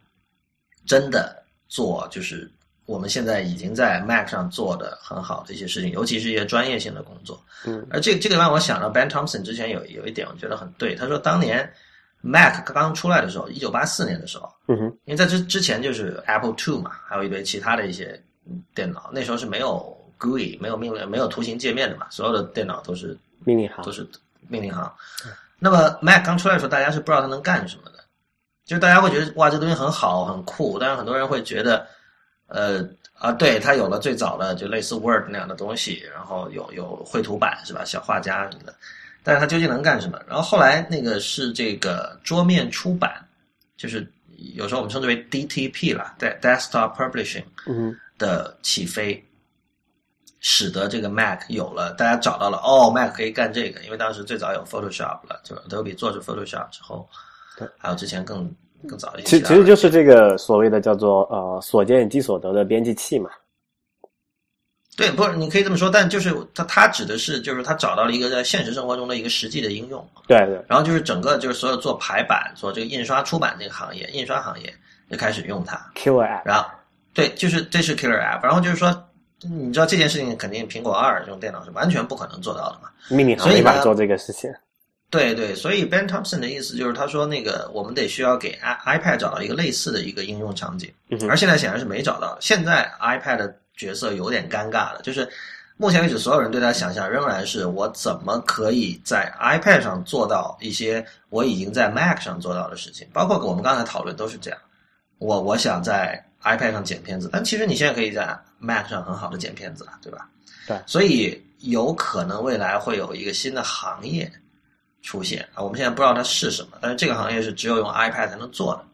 [0.84, 2.50] 真的做，就是
[2.84, 7.42] 我们现在已经在 Mac 上做的很好的一些事情，尤其是一些专业性的工作。
[7.64, 10.94] 嗯，而这这个让我想到 Ben Thompson 之前有有一点，我觉得很对。
[10.94, 11.72] 他说当年
[12.20, 18.22] Mac 刚出来的时候，一九八四年的时候，嗯哼，因为在之之前就是 Apple Two 嘛，还有一堆其他的一些
[18.74, 24.06] 电脑，那时候是没有 GUI、没有命令、没有图形界面的嘛，所有的电脑都是命令行都是
[24.48, 24.92] 命令行。
[25.58, 27.98] 那么 Mac 刚出来的时候，大家是不知道它能干什么的，
[28.64, 31.86] 就是大家会觉得哇，这东西很好很酷，但是很多人会觉得，
[32.48, 32.86] 呃
[33.18, 38.74] 啊，对，它有了最早的就类似 Word 那样的东西，然后有有绘图板是吧，小画家什么的，
[39.22, 40.20] 但是它究竟能干什么？
[40.28, 43.14] 然后后来那个是这个桌面出版，
[43.76, 44.06] 就是
[44.54, 47.96] 有时候我们称之为 DTP 了，在 Desktop Publishing 嗯。
[48.16, 49.20] 的起飞，
[50.46, 57.08] 使得这个 Mac 有了，大家找到了哦，Mac 可以干这个，因为当时最早有 Photoshop 了，就 Adobe 做出 Photoshop 之后
[57.56, 58.54] 对，还有之前更
[58.86, 63.30] 更早一些其其实就是这个所谓的叫做呃所见即所得的编辑器嘛。
[64.98, 74.70] 对，不是你可以这么说，但就是它它指的是就是它找到了一个在现实生活中的一个实际的应用，对对，然后就是整个就是所有做排版、做这个印刷出版这个行业，印刷行业
[75.10, 76.68] 就开始用它，Killer App，然后
[77.14, 78.92] 对，就是这是 killer app，然后就是说，
[79.50, 82.90] 你知道这件事情肯定苹果二这种电脑是完全不可能做到的嘛。
[83.08, 84.52] 命令行所以呢没法做这个事情。
[85.10, 92.36] 对对，所以 Ben Thompson 的意思就是，他说那个我们得需要给 i iPad 找到一个类似的一个应用场景，嗯而现在显然是没找到。
[92.40, 95.28] 现在 iPad 的角色有点尴尬了，就是
[95.76, 104.58] 目前为止，所有人对它想象仍然是我怎么可以在 iPad 上做到一些我已经在 Mac 上做到的事情，包括我们刚才讨论都是这样。
[105.18, 110.28] 我我想在 iPad 上剪片子，但其实你现在可以在 Mac 上很好的剪片子了，对吧？
[110.66, 114.30] 对所以有可能未来会有一个新的行业
[115.02, 118.84] 出现啊，我们现在不知道它是什么，但是这个行业是只有用 iPad 才能做的。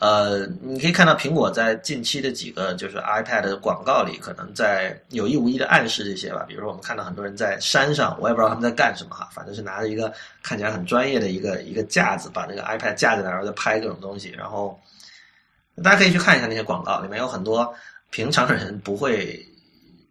[0.00, 6.44] 呃，你可以看到苹果在近期的几个就是 iPad 的广告里，可能在有意无意的暗示这些吧。
[6.48, 10.12] 比如说，我们看到很多人在山上，我也不知道他们在干什么哈，反正是拿着一个
[10.42, 14.30] 看起来很专业的一个一个架子，把那个 iPad 架在那儿，然后在拍各种东西。
[14.30, 14.76] 然后
[15.82, 17.72] 大家可以去看一下那些广告，里面有很多
[18.10, 19.46] 平常人不会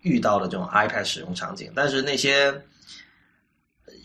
[0.02, 2.54] 遇到的这种 iPad 使用场景，但是那些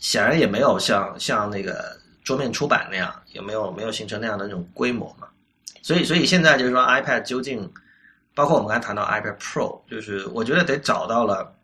[0.00, 5.28] 显然也没有像像那个桌面出版那样，也没有没有形成那样的那种规模嘛。
[5.80, 7.72] 所以，所以现在就是说，iPad 究竟，
[8.34, 11.54] 包括我们刚才谈到 iPad Pro，就是我觉得得找到了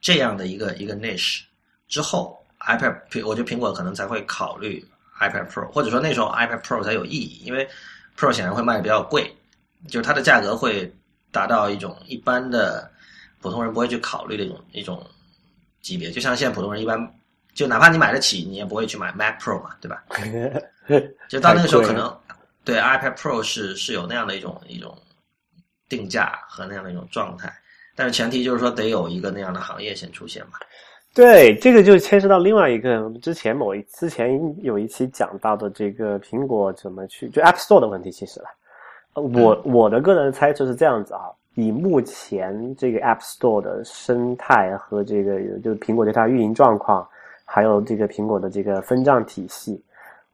[0.00, 1.42] 这样的一个一个 niche
[1.88, 2.96] 之后，iPad，
[3.26, 4.82] 我觉得苹果可能才会考虑
[5.18, 7.68] iPad Pro，或者说那时候 iPad Pro 才有意义，因为
[8.20, 9.34] Pro 显然会卖的比较贵，
[9.88, 10.92] 就是它的价格会
[11.32, 12.90] 达到一种一般的
[13.40, 15.06] 普通人不会去考虑的一种一种
[15.80, 17.14] 级别，就像现在普通人一般，
[17.54, 20.04] 就哪怕你买得起，你也不会去买 Mac Pro 嘛，对吧？
[21.30, 22.14] 就到那个时候，可能
[22.62, 24.94] 对 iPad Pro 是是有那样的一种一种
[25.88, 27.50] 定价和那样的一种状态，
[27.96, 30.58] 但是前提就是说得有一个那样的行业先出现嘛。
[31.12, 38.46] 对，这个就牵涉到另外一个，我们之前某一之前有一期讲到的这个苹果怎么去就 App Store 的问题，其实了。
[39.14, 41.22] 呃我我的个人猜测是这样子啊，
[41.56, 47.04] 以目前这个 App Store 的生态和这个就是苹果对它运营状况，
[47.44, 49.82] 还有这个苹果的这个分账体系，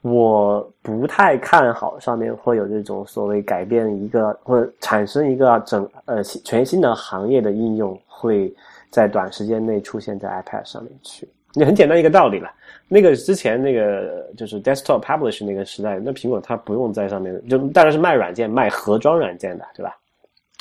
[0.03, 8.55] 我不太看好上面会有这种所谓改变一个或者产生一个整呃全新的行业的应用会
[8.91, 11.29] 在短时间内出现在 iPad 上面去。
[11.55, 12.51] 你很简单一个道理了。
[12.87, 19.97] 那个之前那个就是 desktop publish 那个时代，那苹果它不用在上面，就当然是卖软件、卖盒装软件的，对吧？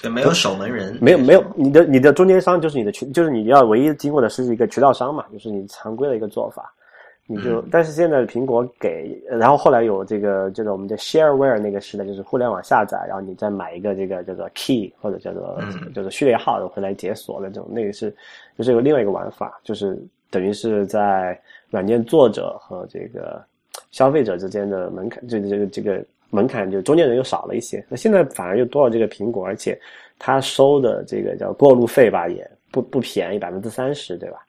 [0.01, 6.73] 对，没有守门人，没有没有，你的你的中间商就是你的渠，就是你要唯一经过的是一个渠道商嘛，就是你常规的一个做法。
[7.27, 18.15] 你就，但是现在苹果给，然后后来有这个这个我们的 shareware 那个时代，就是互联网下载，然后你再买一个这个叫做 key 或者叫做嗯叫做序列号回来解锁的这种，那个是
[18.55, 19.97] 就是有另外一个玩法，就是
[20.29, 21.39] 等于是在
[21.71, 23.43] 软件作者和这个
[23.89, 27.83] 消费者之间的门槛，这这个这个门槛就中间人又少了一些。
[27.89, 29.75] 那现在反而又多了这个苹果，而且
[30.19, 34.45] 它收的这个叫过路费吧，也不不便宜，百分之三十，对吧？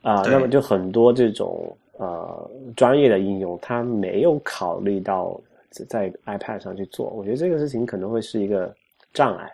[0.00, 5.40] 啊、对那么就很多这种呃专业的应用，它没有考虑到
[5.88, 8.74] 在 iPad 上去做，我觉得这个事情可能会是一个
[9.14, 9.48] 障碍。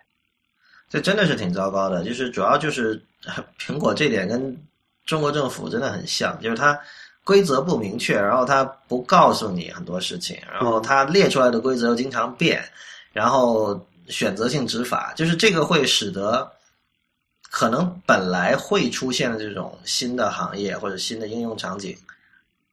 [0.89, 2.03] 这真的是挺糟糕的。
[2.03, 2.99] 就是主要就是
[3.59, 4.57] 苹果这点跟
[5.05, 6.79] 中国政府真的很像，就是它
[7.23, 12.65] 规则不明确，然后它不告诉你很多事情，然后它列出来的规则又经常变，
[13.13, 13.79] 然后
[14.09, 16.51] 选择性执法，就是这个会使得
[17.51, 21.95] 可能本来会出现的这种新的行业或者新的应用场景，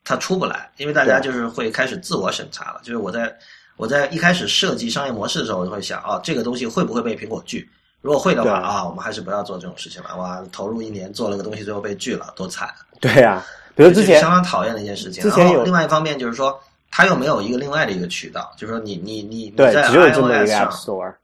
[0.06, 2.80] 它出不来，因为大家就是会开始自我审查了。
[2.84, 3.36] 就是我在
[3.76, 7.70] 我在一开始设计商业模式的时候，我就会想啊，这个东西会不会被苹果拒？
[8.02, 10.16] 如果会的话啊，我们还是不要做这种事情了。
[10.16, 12.72] 哇，投入一年做了个东西，最后被拒了，多惨！
[13.02, 13.44] 对呀，
[13.76, 15.24] 比如之前相当讨厌的一件事情。
[15.24, 16.58] 之前有另外一方面就是说，
[16.92, 21.16] 它又没有一个另外的一个渠道，就是说你你你你，在 iOS 上，Store。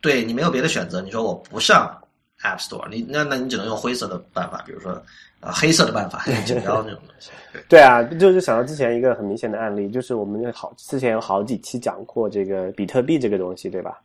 [0.00, 1.02] 对你没有别的选择。
[1.02, 1.96] 你说我不上
[2.42, 5.00] App Store，你那那你只能用灰色的办法，比如说
[5.42, 7.30] 啊黑色的办法，剪标那种东西。
[7.52, 14.00] 对 对啊，就是想到之前一个很明显的案例，就是我们好之前有好几期讲过这个比特币这个东西，对吧？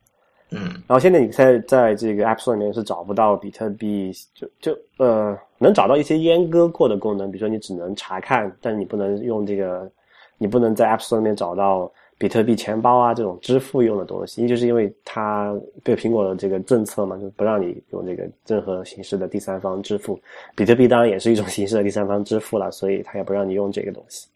[0.50, 9.90] 嗯，然后现在你在在这个 App Store 里面是找不到比特币，就就呃能找到一些阉割过的功能，比如说你只能查看，但是你不能用这个，
[10.38, 20.20] 你不能在 App Store 里面找到比特币钱包啊这种支付用的东西，就是因为它对苹果的这个政策嘛，就不让你用这个任何形式的第三方支付。
[20.56, 24.28] 比特币当然也是一种 形式的第三方支付了，所以它也不让你用这个东西。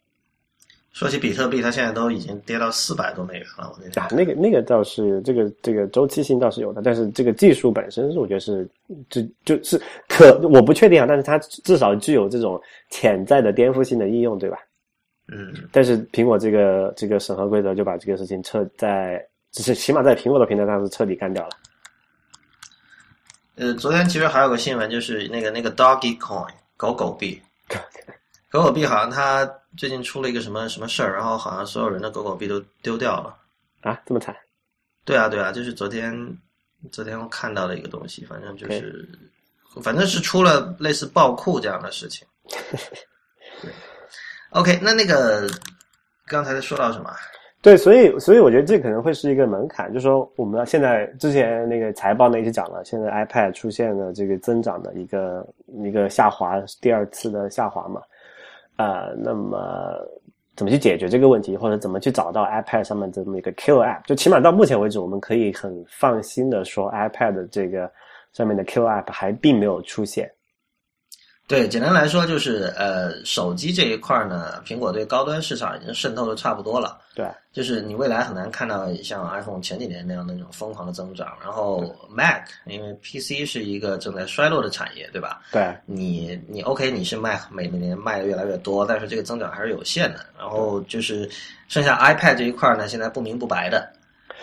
[0.92, 8.68] 说起比特币，它现在都已经跌到四百多美元了，我跟你啊，那个那个倒是这个这个周期性倒是有的，但是这个技术本身是我觉得是
[9.08, 12.60] 就就是可我不确定啊，但是它至少具有这种
[12.90, 14.58] 潜在的颠覆性的应用，对吧？
[15.34, 21.56] 嗯，但是苹果这个这个审核规则就把这个事情彻在，只是起码在苹果的平台上是彻底干掉了。
[23.54, 27.40] 呃，昨天其实还有个新闻，就是那个那个 Doggy Coin 狗狗币，
[28.52, 33.34] 狗狗币好像它最近出了一个什么什么事儿，然后好像所有人的狗狗币都丢掉了。
[33.80, 34.36] 啊，这么惨？
[35.04, 36.14] 对啊，对啊，就是昨天
[36.90, 39.08] 昨天我看到的一个东西，反正就是
[39.82, 42.26] 反正是出了类似爆库这样的事情。
[44.52, 45.46] ，OK，那那个
[46.26, 47.10] 刚才说到什么？
[47.60, 55.46] 对，所以所以我觉得这可能会是一个门槛，就是说我们现在之前那个财报那一期讲了，现在 iPad 出现了这个增长的一个
[55.84, 58.00] 一个下滑，第二次的下滑嘛，
[58.78, 59.94] 呃，那么
[60.56, 64.04] 怎么去解决这个问题，或者怎么去找到 iPad 上面这么一个 Kill App？
[64.06, 67.88] 就起码到目前为止，我们可以很放心的说，iPad 这个
[68.32, 70.28] 上面的 Kill App 还并没有出现。
[71.48, 76.98] 对，简单来说就是，呃，手机这一块呢，苹果对高端市场已经渗透的差不多了。
[77.14, 81.36] 对，就是你未来很难看到像 iPhone 前几年那样的那种疯狂的增长。
[81.42, 85.42] 然后 Mac，因为 PC 是一个正在衰落的产业，对吧？
[85.52, 90.24] 对，你你 OK，你是卖每每年卖的越来越多，但是这个增长还是有限的。
[90.38, 91.28] 然后就是
[91.68, 93.92] 剩下 iPad 这一块呢，现在不明不白的，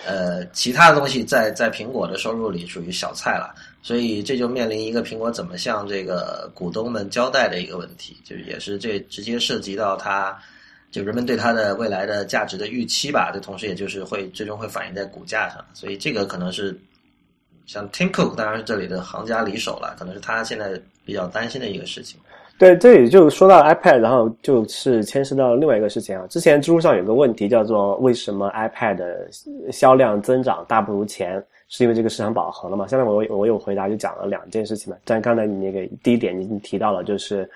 [0.06, 3.56] 呃，其他的东西在在苹果的收入里属于小菜了。
[3.82, 10.38] 所以这就面临一个苹果怎么向这个股东们交代的一个问题，就是也是这直接涉及到它，
[10.92, 13.32] 就人们对它的未来的价值的预期吧。
[13.34, 16.78] 这同时也就是会最终会反映在股价上，所以这个可能是
[17.66, 22.20] 像 Tim Cook 当然是这里的行家里手了，可能是他现在比较担心的一个事情。
[22.60, 26.28] 对，这里就说到 iPad，然后就是牵涉到另外一个事情啊。
[26.30, 29.30] 之前知乎上有个问题叫做为什么 iPad 的
[29.72, 32.86] 销量增长大不如前，是因为这个市场饱和了嘛？
[32.86, 35.00] 下面我我有回答，就讲了两件事情嘛。
[35.06, 37.50] 但刚才你那个第一点已经提到了，就是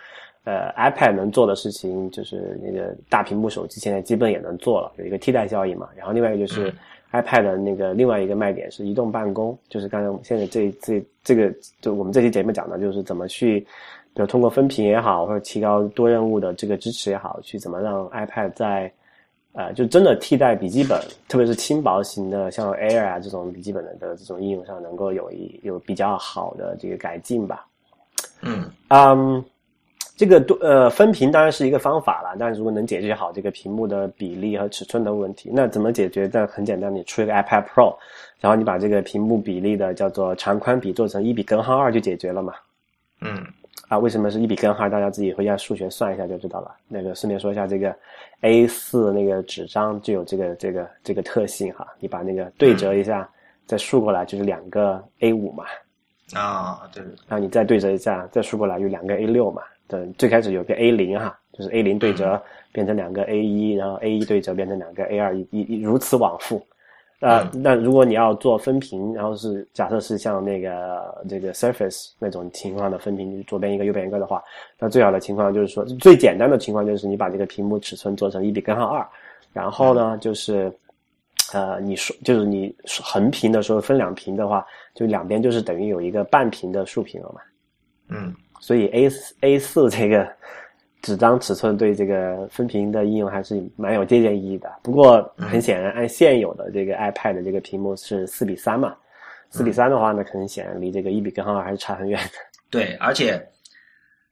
[0.46, 5.90] 呃 iPad 能做的事情，就是那个大屏幕手机现在基本也能做了，有一个替代效应嘛。
[5.98, 6.74] 然后另外一个就是。
[7.14, 13.64] iPad 的那个另外一个卖点是移动办公，就是刚才我们现在这这这个就我们这期节目讲的就是怎么去，
[14.16, 18.92] 比如通过分屏也好，或者提高多任务的这个支持也好，去怎么让 iPad 在
[19.54, 27.66] 呃就真的替代笔记本，特别是轻薄型的像 Air 啊这种笔记本的的这种应用上，能够有一有比较好的这个改进吧。
[28.42, 29.44] 嗯嗯，
[30.16, 36.30] 这个多呃分屏当然是一个方法了，但是如果能解决好这个屏幕的比例和尺寸的问题，那怎么解决？
[36.32, 37.96] 那很简单，你出一个 iPad Pro，
[38.40, 42.54] 然后你把这个屏幕比例的叫做长宽比做成一比根号二就解决了嘛。
[43.22, 43.44] 嗯
[43.94, 44.90] 啊，为什么是一笔根号？
[44.90, 46.76] 大家自己回家数学算一下就知道了。
[46.88, 47.96] 那个顺便说一下，这个
[48.42, 53.30] A 四那个纸张就有这个这个这个特性哈，你把那个对折一下，
[53.68, 55.66] 再竖过来就是两个 A 五嘛。
[56.34, 59.62] 啊，对对对，然后你再对折一下，再竖过来有两个 A 六嘛。
[59.88, 62.42] 对，最开始有个 A 零哈，就是 A 零对折
[62.72, 66.66] 变成两个 A 一，然后 A 一对折变成两个 A 二，一一如此往复。
[67.24, 74.44] 呃，那如果你要做分屏，然后是假设是像那个这个 Surface 那种情况的分屏，左边一个右边一个的话，
[74.78, 79.08] 那最好的情况就是说，最简单的情况就是你把这个屏幕尺寸做成一比根号二，
[79.52, 80.72] 然后呢就是。
[81.52, 84.66] 呃，你说就是你横屏的时候分两屏的话，
[84.96, 87.42] 就两边就是等于有一个半屏的竖屏了嘛。
[88.08, 90.28] 嗯所以 A 4 A 四这个
[91.04, 94.72] 纸张尺寸对这个分屏的应用还是蛮有借鉴意义的。
[94.82, 98.96] 不过很显然，按现有的这个 iPad 的这个屏幕是四比三嘛，
[99.52, 102.32] 四比三的话呢，可能显然离这个一比根号二还是差很远的。
[102.72, 103.46] 对，而且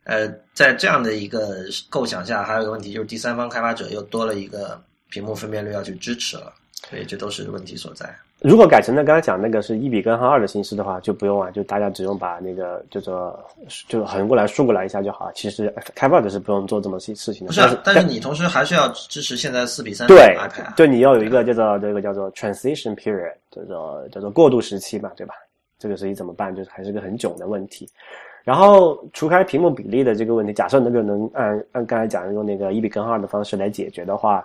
[0.05, 1.57] 呃，在这样的一个
[1.89, 6.53] 构想下，还有一个问题就是第三方开发者又多了一个屏幕分辨率要去支持了，
[6.91, 8.05] 所以这都是问题所在。
[8.41, 13.39] 如果改成那刚才讲那个是一比根号二的形式的话，就不用啊，就大家只用把那个叫做
[13.87, 15.31] 就横过来竖过来一下就好。
[15.33, 17.47] 其实开发者是不用做这么事事情的。
[17.47, 25.33] 不是、啊，但是你同时还是要支持现在四比三对 iPad，对，你要有一个叫做这个叫做 transition period，叫做叫做过渡时期嘛，对吧？
[25.79, 26.53] 这个事情怎么办？
[26.53, 27.87] 就是还是个很囧的问题。
[28.43, 34.43] 然后除开屏幕比例的这个问题，假设那个能按按刚才讲用那个一比根号二的方式来解决的话。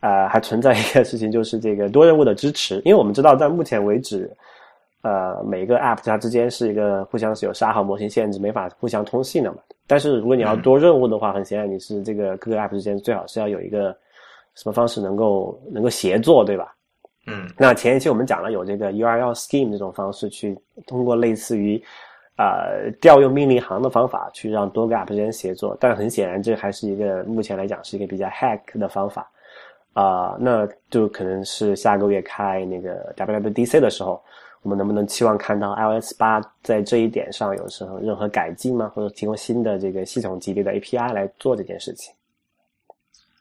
[0.00, 2.76] 呃，还存在一个事情，就是这个多任务的支持。
[2.84, 4.30] 因为我们知道，在目前为止，
[5.02, 9.58] 呃，每个 App 它之间是一个互相是有沙盒模型限制，没法互相通信的嘛。
[9.86, 13.94] 但是如果你要多任务的话，很显然你是这个各个 App 之间最好是要有一个
[14.54, 16.74] 什么方式能够能够协作，对吧？
[17.26, 17.46] 嗯。
[17.58, 21.76] 那前一期我们讲了有这个 URL Scheme 这种方式，去通过类似于
[22.38, 25.76] 呃调用命令行的方法，去让多个 App 之间协作。
[25.78, 29.30] 但很显然，这还是一个目前来讲是一个比较 hack 的方法。
[29.92, 34.22] 啊，那就可能是下个月开那个 WWDC 的时候，
[34.62, 38.90] 我们能不能期望看到 iOS 八在这一点上有什么任何改进吗？
[38.94, 42.14] 或者提供新的这个系统级别的 API 来做这件事情？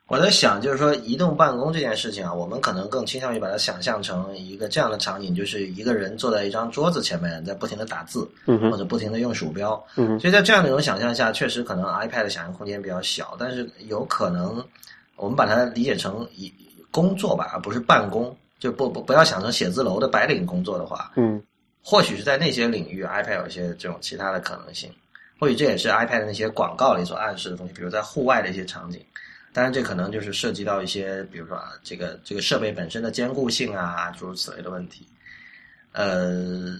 [0.07, 8.27] 我在想，就是说移动办公这件事情啊，我们可能更倾向于把它想象成一个这样的场景，就是一个人坐在一张桌子前面，在不停的打字，
[8.71, 9.79] 或者不停的用鼠标。
[9.97, 14.65] 嗯，所以在这样的一种想象下，确实可能 iPad 的想象空间比较小，但是有可能。
[15.19, 16.51] 我们把它理解成一
[16.91, 21.39] 工作吧，而不是办公，就不不不要想成写字楼的白领工作的话，嗯，
[21.83, 24.89] 或许是在那些领域，iPad 有一些这种其他的可能性，
[25.37, 28.99] 或许这也是 iPad 那些广告里所暗示的东西，比如在户外的一些场景。
[29.51, 35.07] 当然，这可能就是涉及到一些，比如说啊，这个这个设备本身的坚固性啊，诸如此类的问题。
[35.91, 36.77] 呃，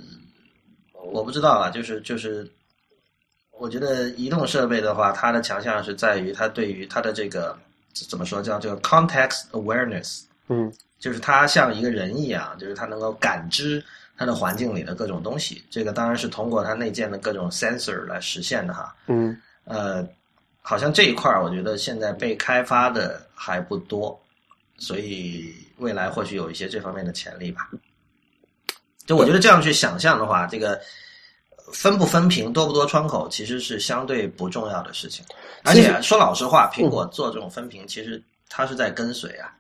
[0.94, 2.50] 我不知道啊，就是就是，
[3.60, 7.56] 我觉得移动设备的话，它的强项是在于它对于它的这个。
[7.94, 10.22] 怎么说叫这个 context awareness？
[10.48, 13.84] 嗯，就是它像一个人一样，就是它能够感知
[14.18, 15.64] 它的环境里的各种东西。
[15.70, 18.96] 这个当然是通过它内建的各种 sensor 来实现的哈。
[19.08, 20.08] 嗯，呃，
[20.62, 24.20] 好像这一块儿我觉得现在被开发的还不多，
[24.78, 27.70] 所以未来或许有一些这方面的潜力吧。
[29.06, 30.80] 就我觉得这样去想象的话，这个。
[31.72, 35.24] 分不分屏，多不多窗口，其实是相对不重要的事情。
[35.64, 39.54] 而且说老实话，苹果做这种分屏，其实它是在跟随啊。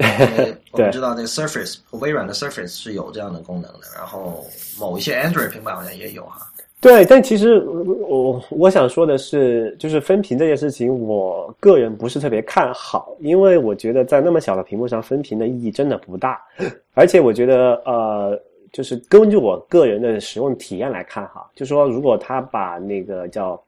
[0.72, 4.46] 我们知道这个 Surface，微软的 Surface 是有这样的功能的，然后
[4.78, 6.46] 某一些 Android 平板好像也有哈。
[6.80, 16.40] 对，但其实我我想说的是，就是分屏这件事情，我个人不是特别看好，因为我觉得在那么小的屏幕上分屏的意义真的不大，
[16.94, 18.40] 而且我觉得呃。
[18.72, 23.60] 就是根据我个人的使用体验来看哈，就说如果他把那个叫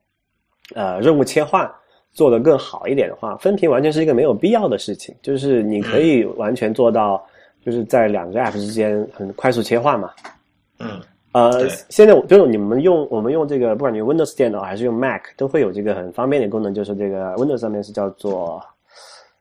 [0.74, 1.70] 呃任务切换
[2.12, 5.14] 做得更好一点的话，分屏完全是一个没有必要的事情。
[5.22, 7.24] 就是你可以完全做到，
[7.64, 10.11] 就是在两个 app 之间很快速切换嘛。
[10.78, 11.00] 嗯。
[11.32, 18.62] 呃，现在就是你们用我们用这个，不管你 Windows 电脑还是用 Mac，都会有这个很方便的功能，就是这个 Windows 上面是叫做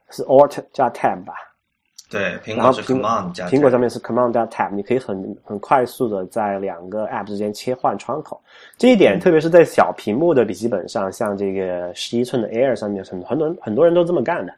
[0.09, 1.33] 是 Alt 加 Tab 吧。
[2.11, 8.39] 对，苹果是 Command 加苹果上面是 Command 加 Tab，你可以很很快速的在两个 App 之间切换窗口。
[8.77, 14.53] 这一点，特别是在小屏幕的笔记本上，像这个十一寸的 Air 上面，很很多很多人都这么干的，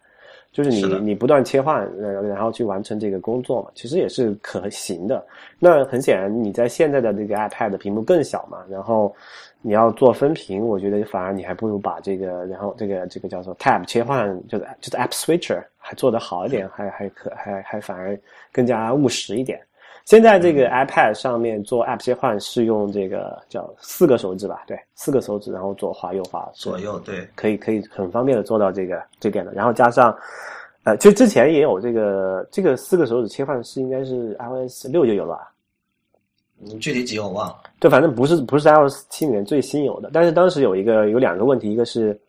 [0.51, 5.24] 就是你你不断切换，然后去完成这个工作嘛，其实也是可行的。
[5.60, 9.16] 那很显然，你在现在的这个 iPad 屏幕更小嘛，然后。
[9.66, 18.20] 你要做分屏，我觉得反而你还不如把这个，然后这个这个叫做 Tab 切换，就是就是 App Switcher 还做得好一点，还还可还还反而
[18.51, 19.57] 更加务实一点。
[20.03, 24.61] 现在这个 iPad 上面做 App 切换是用这个叫四个手指吧？
[24.68, 29.53] 对，四个手指，然后左滑右滑，左右对，可以可以很方便的做到这个这点的。
[29.53, 30.14] 然后加上，
[30.84, 35.39] 呃，其实之前也有这个这个四个手指切换是应该是 iOS 六就有了。
[36.66, 42.20] 你具体几我忘了，对，反正不是不是 iOS 七里面最新有的，但是当时有一个有两个问题，一个是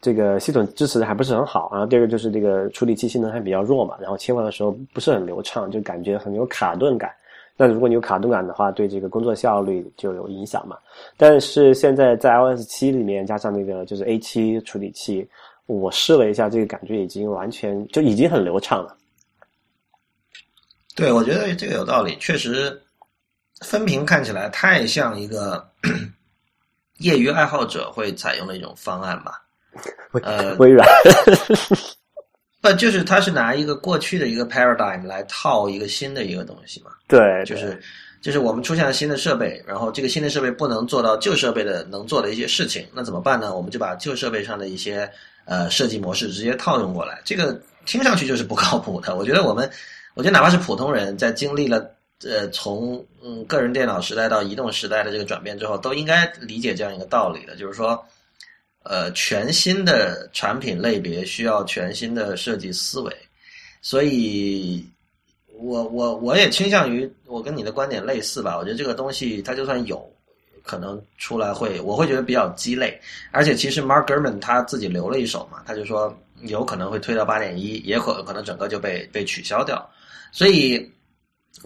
[0.00, 7.10] 这个系统支持的还不是很好，然后第二个就是这个处理器性能还比较弱嘛，然后切换的时候不是很流畅，就感觉很有卡顿感。
[7.56, 10.76] 那如果你有卡顿感的话，对这个工作效率就有影响嘛。
[11.16, 15.26] 但是现在在 iOS 七里面加上那个就是 A 七处理器，
[15.64, 18.94] 我试了一下，这个感觉已经完全就已经很流畅了。
[20.94, 22.78] 对，我觉得这个有道理，确实。
[23.64, 25.66] 分屏看起来太像一个
[26.98, 29.42] 业余爱好者会采用的一种方案吧？
[30.22, 30.86] 呃， 微软，
[32.62, 36.90] 不就是他是拿一个过去的一个 paradigm 来套一个新的一个东西嘛？
[37.06, 37.80] 对，就是
[38.22, 43.54] 就是我们出现了新的设备，然后这个新的设备不能做到旧设备的能做的一些事情，那怎么办呢？
[43.54, 45.08] 我们就把旧设备上的一些
[45.44, 49.14] 呃设计模式直接套用过来，这个听上去就是不靠谱的。
[49.14, 49.70] 我觉得我们，
[50.14, 51.88] 我觉得哪怕是普通人在经历了
[52.24, 58.02] 呃从嗯个人电脑时代到移动时代的这个转变之后，都应该理解这样一个道理的，就是说，
[58.82, 63.16] 呃，全新的产品类别需要全新的设计思维，
[63.80, 64.86] 所以。
[65.58, 70.06] 我我我也倾向于我跟你的观点类似吧，我觉得这个东西它就算有
[70.62, 73.00] 可能出来会，我会觉得比较鸡肋。
[73.30, 79.82] 而且其实 Mark Gurman 他自己留了一手嘛，他就说有可能会推到八点一，也可可能整个就被被取消掉。
[80.30, 80.92] 所以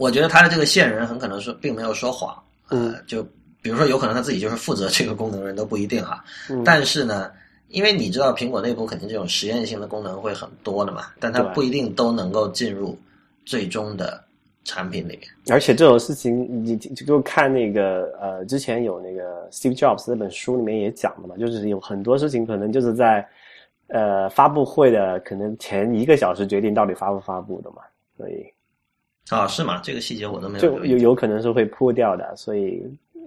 [0.01, 2.34] 我觉得他的这个线人很可能说并没有说谎，
[2.70, 3.22] 嗯，就
[3.61, 6.24] 比如说有可能他自己就是负责这个功能的人都不一定哈。
[6.48, 7.30] 嗯但是呢，
[7.68, 12.98] 因为你知道苹果内部肯定这种实验性的功能会很多的嘛，但它不一定都能够进入
[13.44, 14.24] 最终的
[14.64, 15.28] 产品里面。
[15.51, 23.28] 而且这种事情，你就就看那个呃，之前有那个 Steve Jobs 那本书里面也讲的嘛，就是有很多事情可能就是在
[23.88, 27.82] 呃发布会的可能前一个小时决定到底发不发布的嘛，
[28.16, 28.46] 所以
[29.31, 29.81] 啊，是吗？
[29.83, 32.83] 这个细节我都没有就有有可能是会扑掉的，所以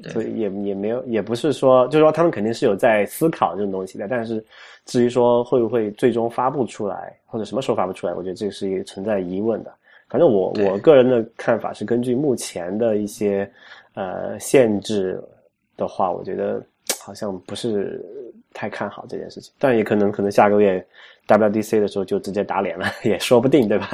[0.09, 4.43] 所以也也没有，也不是说，就是说他们肯定是有在思考这种东西的，但是
[4.85, 9.73] 至于说会不会最终发布出来，或者什么时候发布出来，我觉得这是一个存在疑问的。
[10.09, 13.49] 反正我我个人的看法是，根据目前的一些
[13.95, 15.19] 呃限制
[15.75, 16.61] 的话，我觉得
[16.99, 18.03] 好像不是
[18.53, 19.51] 太看好这件事情。
[19.57, 20.85] 但也可能可能下个月
[21.27, 23.87] WDC 的时候就直接打脸了， 也说不定，对吧？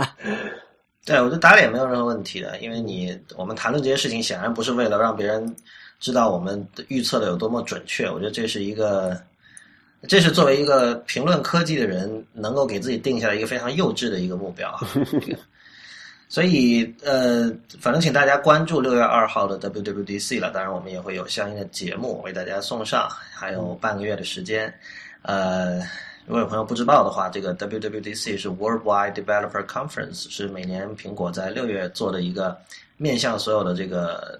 [1.10, 5.56] 对，我觉得打脸没有任何问题的，因为你我们谈论这些事情，显然不是为了让别人
[6.00, 8.08] 知道我们预测的有多么准确。
[8.08, 9.20] 我觉得这是一个，
[10.08, 14.72] 这是作为一个评论科技的人能够给自己定下一个非常幼稚的一个目标。
[16.30, 20.52] 所以，呃，反正请大家关注六月二号的 WWDC 了。
[20.52, 24.72] 当然，我们也会有相应的节目为大家送上，还有半个月的时间。
[25.24, 25.82] 呃，
[26.26, 32.56] 如果有朋友不知道的话，这个 WWDC 是 Worldwide Developer Conference，是每年苹果在六月做的一个
[32.98, 34.40] 面向所有的这个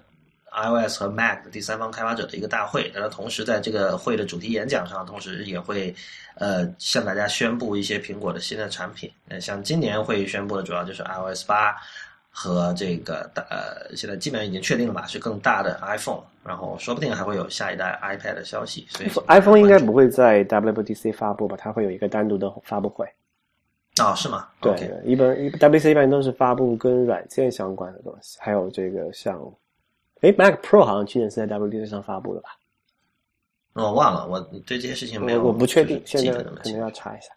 [0.52, 2.90] iOS 和 Mac 的第三方开发者的一个大会。
[2.94, 5.92] 然后同时在这个会的主题演讲上，同时也会
[6.36, 9.10] 呃向大家宣布一些苹果的新的产品。
[9.28, 11.76] 呃，像今年会宣布的主要就是 iOS 八。
[12.30, 18.86] 和这个大呃，现在基本上已经确定了吧，是更大的 iPhone，然后说不定还会有下一代 iPad 的消息。
[18.88, 21.56] 所以 iPhone 应该不会在 WWDC 发布吧？
[21.58, 23.04] 它会有一个单独的发布会。
[24.00, 24.48] 哦，是吗？
[24.60, 24.72] 对
[25.04, 29.38] 一般一 WC 一般都是发布跟软件相关的东西，还有这个像，
[30.20, 32.50] 哎 Mac Pro 好像去年是在 WDC 上发布的吧？
[33.74, 37.28] 我忘了，我对这些事情没有，我我不确定，现在可能要查一下。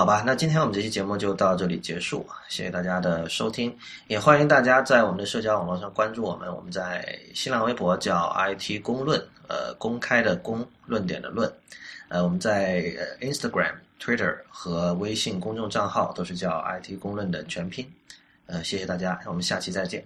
[0.00, 3.70] 好吧，那今天我们这期节目就到这里结束，谢谢大家的收听，
[4.06, 11.52] 也欢迎大家在我们的社交网络上关注我们，我们在新浪微博叫 IT 公论，呃，公开的公，论点的论，
[12.08, 12.82] 呃，我们在
[13.20, 17.86] Instagram、Twitter 和微信公众账号都是叫 IT 公论的全拼，
[18.46, 20.02] 呃，谢谢大家，我们下期再见。